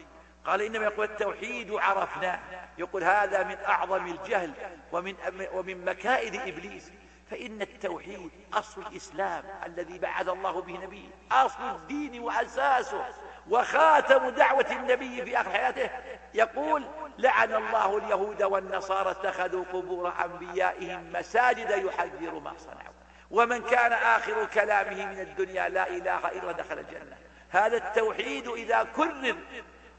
[0.46, 2.40] قال إنما يقول التوحيد عرفناه
[2.78, 4.52] يقول هذا من أعظم الجهل
[4.92, 5.16] ومن,
[5.54, 6.92] ومن مكائد إبليس.
[7.32, 13.06] فإن التوحيد أصل الإسلام الذي بعث الله به نبيه أصل الدين وأساسه
[13.50, 15.90] وخاتم دعوة النبي في آخر حياته.
[16.34, 16.86] يقول
[17.20, 22.94] لعن الله اليهود والنصارى اتخذوا قبور أنبيائهم مساجد يحذر ما صنعوا.
[23.32, 27.18] ومن كان آخر كلامه من الدنيا لا إله إلا دخل الجنة.
[27.50, 29.36] هذا التوحيد إذا كرر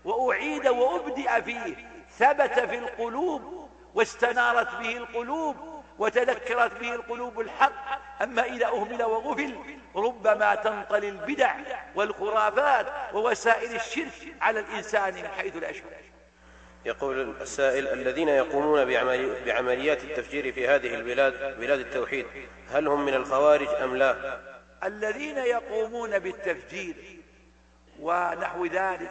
[0.04, 1.76] وأعيد وأبدأ فيه
[2.18, 5.56] ثبت في القلوب واستنارت به القلوب
[5.98, 8.00] وتذكرت به القلوب الحق.
[8.22, 11.54] أما إذا أهمل وغفل ربما تنطلي البدع
[11.94, 16.09] والخرافات ووسائل الشرك على الإنسان من حيث لا يشعر.
[16.84, 18.84] يقول السائل الذين يقومون
[19.46, 22.26] بعمليات التفجير في هذه البلاد بلاد التوحيد
[22.70, 24.40] هل هم من الخوارج أم لا؟
[24.84, 26.94] الذين يقومون بالتفجير
[28.00, 29.10] ونحو ذلك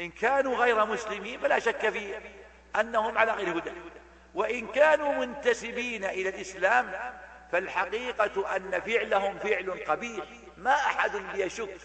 [0.00, 2.14] إن كانوا غير مسلمين فلا شك في
[2.80, 3.72] أنهم على غير هدى.
[4.34, 6.92] وإن كانوا منتسبين إلى الإسلام
[7.52, 10.24] فالحقيقة أن فعلهم فعل قبيح
[10.56, 11.76] ما أحد يشك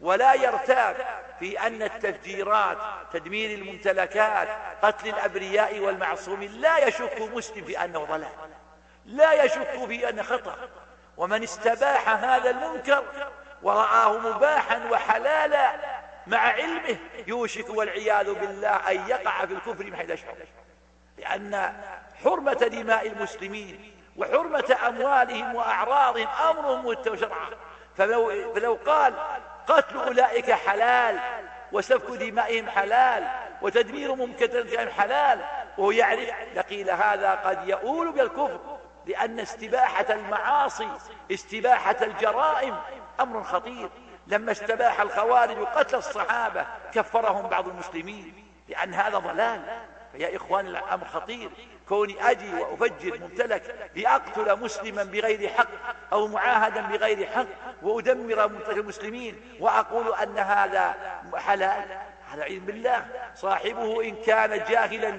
[0.00, 0.96] ولا يرتاب
[1.38, 2.78] في أن التفجيرات
[3.12, 4.48] تدمير الممتلكات
[4.82, 8.28] قتل الأبرياء والمعصومين لا يشك مسلم في أنه ضلال.
[9.04, 10.56] لا يشك في أنه خطأ.
[11.16, 13.04] ومن استباح هذا المنكر
[13.62, 15.74] ورآه مباحا وحلالا
[16.26, 16.96] مع علمه
[17.26, 20.34] يوشك والعياذ بالله أن يقع في الكفر من حيث يشعر.
[21.18, 21.72] لأن
[22.24, 27.48] حرمة دماء المسلمين وحرمة أموالهم وأعراضهم أمر متشرع
[27.96, 29.14] فلو, فلو قال
[29.68, 31.20] قتل أولئك حلال
[31.72, 33.28] وسفك دمائهم حلال
[33.62, 35.40] وتدمير ممكنهم حلال.
[35.78, 40.88] وهو يعرف لقيل هذا قد يؤول بالكفر لأن استباحة المعاصي
[41.32, 42.76] استباحة الجرائم
[43.20, 43.90] أمر خطير.
[44.26, 49.60] لما استباح الخوارج قتل الصحابة كفرهم بعض المسلمين لأن هذا ضلال.
[50.12, 51.50] فيا إخوان الأمر خطير.
[51.88, 55.68] كوني أجي وأفجر ممتلك لأقتل مسلما بغير حق
[56.12, 57.46] أو معاهدا بغير حق
[57.82, 60.94] وأدمر ممتلك المسلمين وأقول أن هذا
[61.34, 61.84] حلال.
[62.30, 63.06] هذا علم بالله.
[63.34, 65.18] صاحبه إن كان جاهلا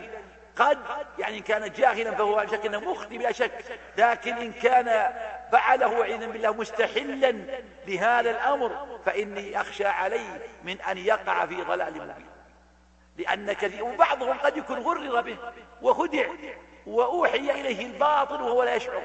[0.56, 0.78] قد
[1.20, 3.52] يعني إن كان جاهلا فهو شك أنه مخطئ بلا شك
[3.98, 5.14] لكن إن كان
[5.52, 7.36] فعله عياذا بالله مستحلا
[7.88, 12.39] لهذا الأمر فإني أخشى عليه من أن يقع في ضلال مبين.
[13.20, 15.38] لأن كثير وبعضهم قد يكون غرر به
[15.82, 16.28] وخدع
[16.88, 19.02] وأوحي إليه الباطل وهو لا يشعر.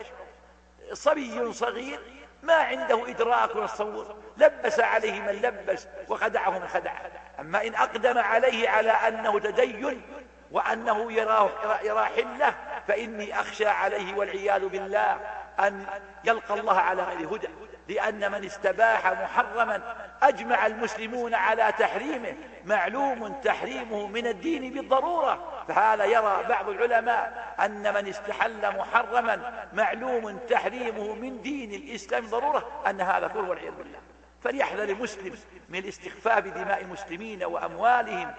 [0.93, 2.01] صبي صغير
[2.43, 6.93] ما عنده إدراك وتصور لبس عليه من لبس وخدعه من خدع.
[7.41, 10.03] أما إن أقدم عليه على أنه تدين
[10.51, 11.51] وأنه يراه
[11.83, 12.55] يرى حلة
[12.89, 15.21] فإني أخشى عليه والعياذ بالله
[15.61, 15.87] أن
[16.25, 17.49] يلقى الله على غير هدى.
[17.89, 19.81] لأن من استباح محرما
[20.23, 22.35] أجمع المسلمون على تحريمه
[22.65, 25.65] معلوم تحريمه من الدين بالضرورة.
[25.69, 33.01] فهذا يرى بعض العلماء أن من استحل محرما معلوم تحريمه من دين الإسلام ضرورة أن
[33.01, 33.99] هذا كفر والعياذ بالله.
[34.45, 35.35] فليحذر المسلم
[35.69, 38.35] من الاستخفاف بدماء المسلمين وأموالهم.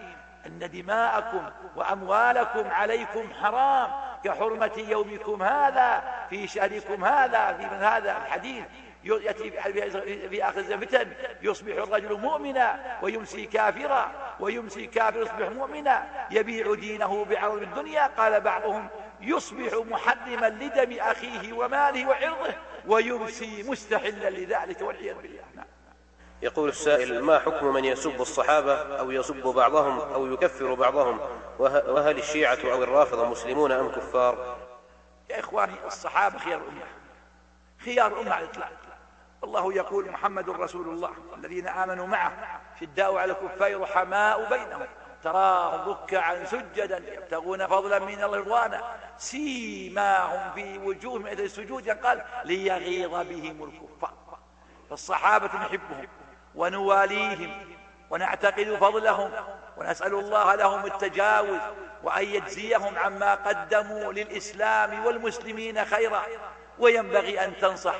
[0.45, 3.91] أن دماءكم وأموالكم عليكم حرام
[4.23, 8.63] كحرمة يومكم هذا في شهركم هذا في من هذا الحديث.
[9.05, 9.51] يأتي
[10.29, 16.27] في آخر الفتن يصبح الرجل مؤمنا ويمسي كافرا ويمسي كافر يصبح مؤمنا.
[16.31, 18.07] يبيع دينه بعرض الدنيا.
[18.07, 18.87] قال بعضهم
[19.21, 22.53] يصبح محرما لدم أخيه وماله وعرضه
[22.87, 25.43] ويمسي مستحلا لذلك والعياذ بالله.
[25.55, 25.65] نعم.
[26.41, 31.19] يقول السائل ما حكم من يسب الصحابة أو يسب بعضهم أو يكفر بعضهم؟
[31.59, 34.57] وهل الشيعة أو الرافضة مسلمون أم كفار؟
[35.29, 36.85] يا إخواني الصحابة خيار الأمة.
[37.85, 38.71] خيار الأمة على الإطلاق.
[39.57, 44.87] الله يقول محمد رسول الله الذين آمنوا معه شداء على الكفار رحماء بينهم
[45.23, 48.81] تراهم ركعا سجدا يبتغون فضلا من الله رضوانا
[49.17, 54.13] سيماهم في وجوههم مثل السجود قال ليغيظ بهم الكفار.
[54.89, 56.07] فالصحابة نحبهم
[56.55, 57.75] ونواليهم
[58.09, 59.31] ونعتقد فضلهم
[59.77, 61.61] ونسأل الله لهم التجاوز
[62.03, 66.23] وأن يجزيهم عما قدموا للإسلام والمسلمين خيرا
[66.79, 67.95] وينبغي أن تنصح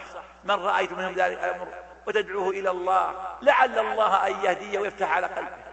[0.46, 1.68] من رأيت منهم ذلك الأمر
[2.08, 5.66] وتدعوه إلى الله لعل الله أن يهديه ويفتح على قلبه.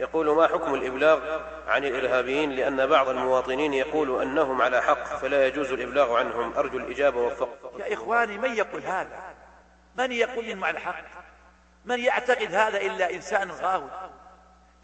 [0.00, 5.72] يقول ما حكم الإبلاغ عن الإرهابيين لأن بعض المواطنين يقول أنهم على حق فلا يجوز
[5.72, 6.52] الإبلاغ عنهم.
[6.56, 9.22] أرجو الإجابة وفق يا إخواني من يقول هذا؟
[9.96, 11.04] من يقول إنهم على حق؟
[11.84, 13.90] من يعتقد هذا إلا إنسان غاوي؟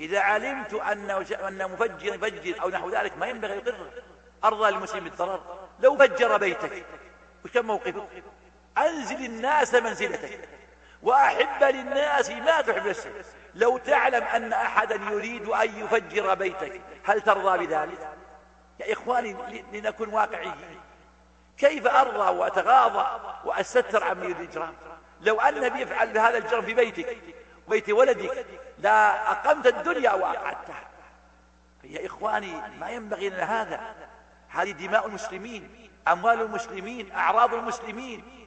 [0.01, 1.11] إذا علمت أن
[1.49, 3.91] أن مفجر يفجر أو نحو ذلك ما ينبغي يقره
[4.45, 5.41] أرضى المسلم بالضرر
[5.81, 6.85] لو فجر بيتك
[7.45, 8.03] وكم موقفك؟
[8.79, 10.49] أنزل الناس منزلتك.
[11.03, 13.13] وأحب للناس ما تحب نفسك.
[13.55, 18.09] لو تعلم أن أحدا يريد أن يفجر بيتك هل ترضى بذلك؟
[18.81, 19.37] يا إخواني
[19.73, 20.81] لنكن واقعيين.
[21.59, 24.63] كيف أرضى وأتغاضى وأستتر عن يريد
[25.21, 27.17] لو أن بيفعل بهذا الجرم في بيتك
[27.69, 28.47] بيت ولدك
[28.79, 30.89] لا أقمت الدنيا وأقعدتها.
[31.85, 33.95] يا إخواني ما ينبغي لنا هذا.
[34.49, 38.42] هذه دماء المسلمين أموال المسلمين أعراض المسلمين.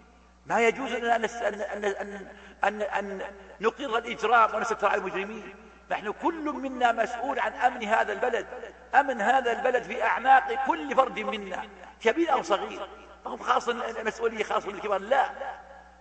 [0.46, 2.28] ما يجوز أن, أن, أن,
[2.64, 3.22] أن, أن
[3.62, 5.56] نقر الإجرام ونستر على المجرمين.
[5.92, 8.48] نحن كل منا مسؤول عن أمن هذا البلد.
[8.96, 11.64] أمن هذا البلد في أعناق كل فرد منا
[12.02, 12.88] كبير أو صغير.
[13.26, 15.26] هم خاصة المسؤولية خاصة بالكبار لا.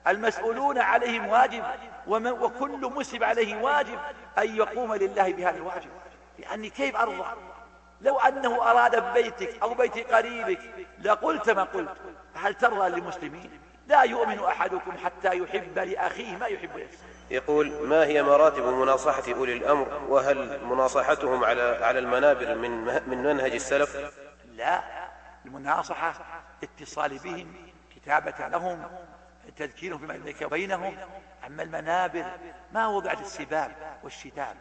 [0.06, 1.64] المسؤولون عليهم واجب
[2.06, 3.98] وكل مسلم عليه واجب
[4.38, 5.90] أن يقوم لله بهذا الواجب.
[6.38, 7.24] يعني كيف أرضى؟
[8.00, 10.60] لو أنه أراد ببيتك أو بيت قريبك
[11.02, 11.96] لقلت ما قلت
[12.34, 18.22] هل ترضى للمسلمين؟ لا يؤمن أحدكم حتى يحب لأخيه ما يحب لنفسه يقول ما هي
[18.22, 22.70] مراتب مناصحة أولي الأمر؟ وهل مناصحتهم على على المنابر من
[23.08, 24.12] من منهج السلف؟
[24.44, 24.82] لا
[25.46, 26.14] المناصحة
[26.62, 27.54] اتصال بهم
[27.96, 28.86] كتابة لهم
[29.56, 30.96] تذكيرهم فيما بينك بينهم
[31.46, 32.24] أما المنابر
[32.72, 34.56] ما وضعت السباب والشتام.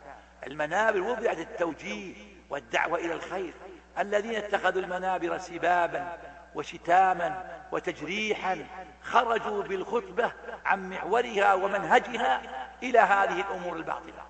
[0.48, 2.16] المنابر وضعت التوجيه
[2.50, 3.54] والدعوة إلى الخير.
[4.00, 6.18] الذين اتخذوا المنابر سبابا
[6.56, 8.66] وشتاما وتجريحا
[9.04, 10.32] خرجوا بالخطبة
[10.66, 12.42] عن محورها ومنهجها
[12.84, 14.24] إلى هذه الأمور الباطلة.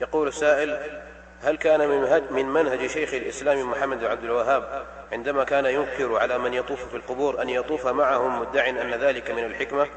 [0.00, 1.02] يقول السائل
[1.42, 6.38] هل كان من منهج, من منهج شيخ الإسلام محمد عبد الوهاب عندما كان ينكر على
[6.38, 9.88] من يطوف في القبور أن يطوف معهم مدع أن ذلك من الحكمة؟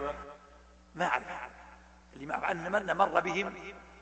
[0.96, 1.24] ما أعرف
[2.14, 3.54] اللي ما أن من مر بهم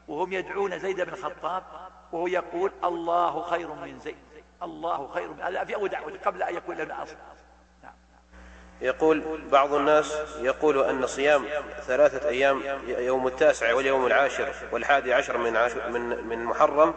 [0.08, 1.64] وهم يدعون زيد بن الخطاب
[2.12, 4.16] وهو يقول الله خير من زيد
[4.64, 7.16] الله خير من هذا في أول دعوة قبل أن يكون له أصل.
[8.82, 11.46] يقول بعض الناس يقول أن صيام
[11.88, 16.94] ثلاثة أيام يوم التاسع واليوم العاشر والحادي عشر من, عاشر من, من محرم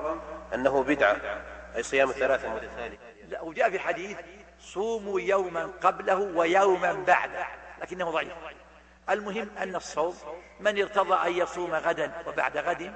[0.54, 1.16] أنه بدعة
[1.76, 2.98] أي صيام الثلاثة المتتالية
[3.28, 4.16] لا وجاء في حديث
[4.60, 7.46] صوموا يوما قبله ويوما بعده
[7.82, 8.32] لكنه ضعيف.
[9.10, 10.14] المهم أن الصوم
[10.60, 12.92] من ارتضى أن يصوم غدا وبعد غد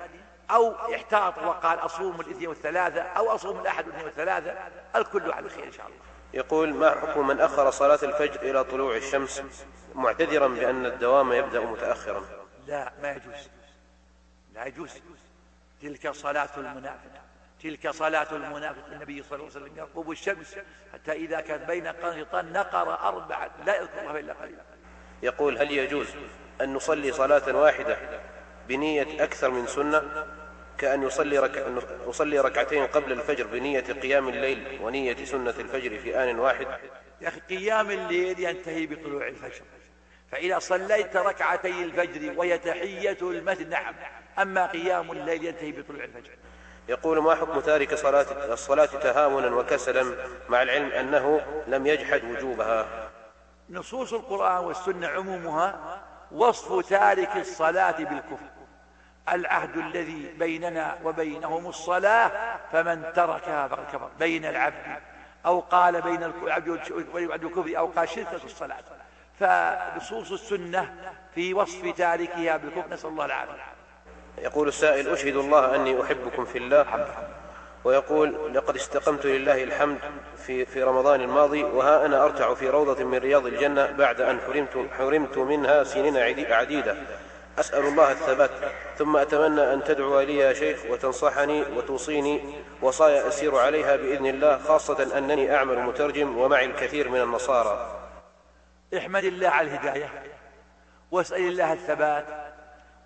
[0.50, 4.54] أو احتاط وقال أصوم الإثنين والثلاثة أو أصوم الأحد والإثنين والثلاثة
[4.96, 5.98] الكل على خير إن شاء الله.
[6.36, 9.42] يقول ما حكم من أخر صلاة الفجر إلى طلوع الشمس
[9.94, 12.24] معتذرا بأن الدوام يبدأ متأخرا؟
[12.66, 13.48] لا ما يجوز.
[14.54, 14.90] لا يجوز.
[15.82, 17.10] تلك صلاة المنافق.
[17.62, 18.86] تلك صلاة المنافق.
[18.92, 20.56] النبي صلى الله عليه وسلم يرقب الشمس
[20.92, 23.50] حتى إذا كانت بين قنطان نقر أربعة.
[23.66, 24.62] لا يذكر الله إلا قليلا.
[25.22, 26.06] يقول هل يجوز
[26.60, 27.98] أن نصلي صلاة واحدة
[28.68, 30.26] بنية أكثر من سنة؟
[30.78, 31.66] كأن يصلي, رك...
[32.08, 36.66] يصلي ركعتين قبل الفجر بنية قيام الليل ونية سنة الفجر في آن واحد.
[37.20, 39.62] يا أخي قيام الليل ينتهي بطلوع الفجر.
[40.32, 43.94] فإذا صليت ركعتي الفجر وهي تحية المسجد نعم
[44.38, 46.30] أما قيام الليل ينتهي بطلوع الفجر.
[46.88, 50.14] يقول ما حكم تارك صلاة الصلاة تهاونا وكسلا
[50.48, 53.10] مع العلم أنه لم يجحد وجوبها؟
[53.70, 56.00] نصوص القرآن والسنة عمومها
[56.32, 58.55] وصف تارك الصلاة بالكفر.
[59.32, 62.30] العهد الذي بيننا وبينهم الصلاة
[62.72, 65.00] فمن تركها فقد كفر بين العبد
[65.46, 66.68] أو قال بين العبد
[67.14, 68.84] والكفر أو قال شركة الصلاة.
[69.40, 70.94] فنصوص السنة
[71.34, 73.52] في وصف تاركها بالكفر نسأل الله العافية.
[74.38, 77.06] يقول السائل أشهد الله أني أحبكم في الله.
[77.84, 79.98] ويقول لقد استقمت لله الحمد
[80.46, 84.88] في في رمضان الماضي وها أنا أرتع في روضة من رياض الجنة بعد أن حرمت
[84.98, 86.16] حرمت منها سنين
[86.52, 86.96] عديدة.
[87.58, 88.50] أسأل الله الثبات
[88.98, 95.18] ثم أتمنى أن تدعو لي يا شيخ وتنصحني وتوصيني وصايا أسير عليها بإذن الله خاصة
[95.18, 98.00] أنني أعمل مترجم ومعي الكثير من النصارى.
[98.96, 100.08] احمد الله على الهداية
[101.10, 102.26] واسأل الله الثبات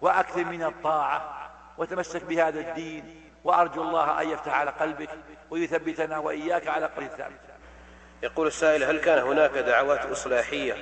[0.01, 5.10] وأكثر من الطاعة وتمسك بهذا الدين وأرجو الله أن يفتح على قلبك
[5.51, 7.40] ويثبتنا وإياك على قلب الثابت.
[8.22, 10.77] يقول السائل هل كان هناك دعوات إصلاحية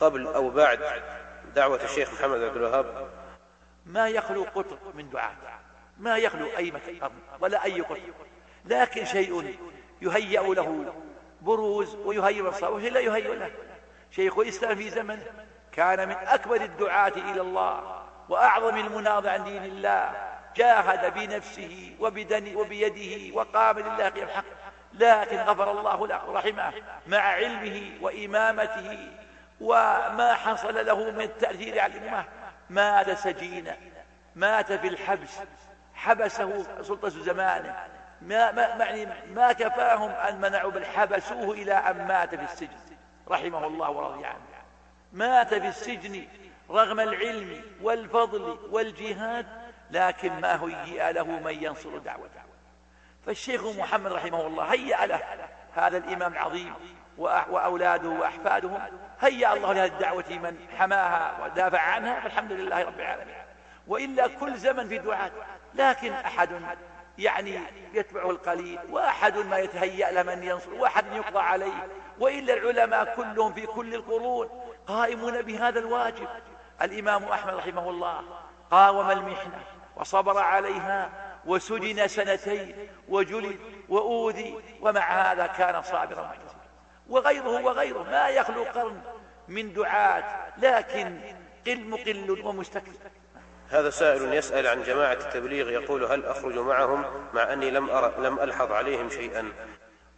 [0.00, 0.80] قبل أو بعد
[1.54, 3.08] دعوة الشيخ محمد عبد الوهاب؟
[3.86, 5.36] ما يخلو قطر من دعاة
[5.98, 7.10] ما يخلو أي مكان
[7.40, 8.00] ولا أي قطر
[8.64, 9.58] لكن شيء
[10.02, 10.94] يهيأ له
[11.40, 13.50] بروز ويهيئ من وشيء لا يهيئ له.
[14.10, 15.22] شيخ الإسلام في زمن
[15.72, 20.12] كان من أكبر الدعاة إلى الله وأعظم المناض عن دين الله
[20.56, 24.44] جاهد بنفسه وبدن وبيده وقام لله قيام حق
[24.92, 26.72] لكن غفر الله له ورحمه
[27.06, 29.23] مع علمه وإمامته.
[29.60, 32.24] وما حصل له من التأثير على الأمة.
[32.70, 33.76] مات سجينا
[34.36, 35.38] مات في الحبس
[35.94, 37.76] حبسه سلطة زمانه.
[38.22, 42.68] ما, ما, يعني ما كفاهم أن منعوا بل حبسوه إلى أن مات في السجن.
[43.28, 44.38] رحمه الله ورضي عنه.
[45.12, 46.26] مات في السجن
[46.70, 49.46] رغم العلم والفضل والجهاد
[49.90, 52.44] لكن ما هيئ له من ينصر دعوته.
[53.26, 55.20] فالشيخ محمد رحمه الله هيأ له
[55.74, 56.74] هذا الإمام العظيم
[57.18, 58.80] وأولاده وأحفادهم
[59.20, 63.36] هيأ الله لهذه الدعوة من حماها ودافع عنها فالحمد لله رب العالمين.
[63.86, 65.30] وإلا كل زمن في دعاة
[65.74, 66.62] لكن أحد
[67.18, 67.60] يعني
[67.94, 71.88] يتبعه القليل وأحد ما يتهيأ لمن ينصر وأحد يقضى عليه.
[72.18, 74.48] وإلا العلماء كلهم في كل القرون
[74.86, 76.28] قائمون بهذا الواجب.
[76.82, 78.22] الإمام أحمد رحمه الله
[78.70, 79.62] قاوم المحنة
[79.96, 81.10] وصبر عليها
[81.46, 83.58] وسجن سنتين وجلد
[83.88, 86.32] وأوذي ومع هذا كان صابرا.
[87.08, 88.02] وغيره وغيره.
[88.02, 89.00] ما يخلو قرن
[89.48, 90.24] من دعاة
[90.58, 91.20] لكن
[91.66, 93.10] قل مقل ومستكثر
[93.70, 97.04] هذا سائل يسأل عن جماعة التبليغ يقول هل أخرج معهم
[97.34, 99.52] مع أني لم أرى لم ألحظ عليهم شيئا؟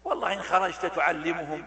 [0.04, 1.66] والله إن خرجت تعلمهم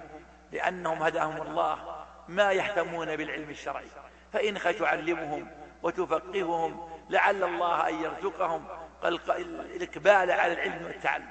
[0.51, 3.85] لأنهم هداهم الله ما يهتمون بالعلم الشرعي.
[4.33, 5.47] فإن تعلمهم
[5.83, 8.65] وتفقههم لعل الله أن يرزقهم
[9.03, 11.29] الإقبال على العلم والتعلم.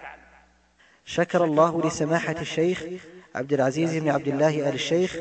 [1.05, 2.85] شكر الله لسماحة الشيخ
[3.35, 5.17] عبد العزيز بن عبد الله آل الشيخ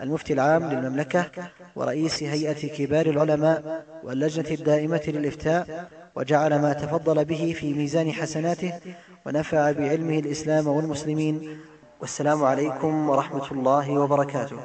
[0.00, 1.30] المفتي العام للمملكة
[1.76, 8.72] ورئيس هيئة كبار العلماء واللجنة الدائمة للإفتاء وجعل ما تفضل به في ميزان حسناته
[9.26, 11.58] ونفع بعلمه الإسلام والمسلمين.
[12.00, 14.56] والسلام عليكم ورحمة الله وبركاته.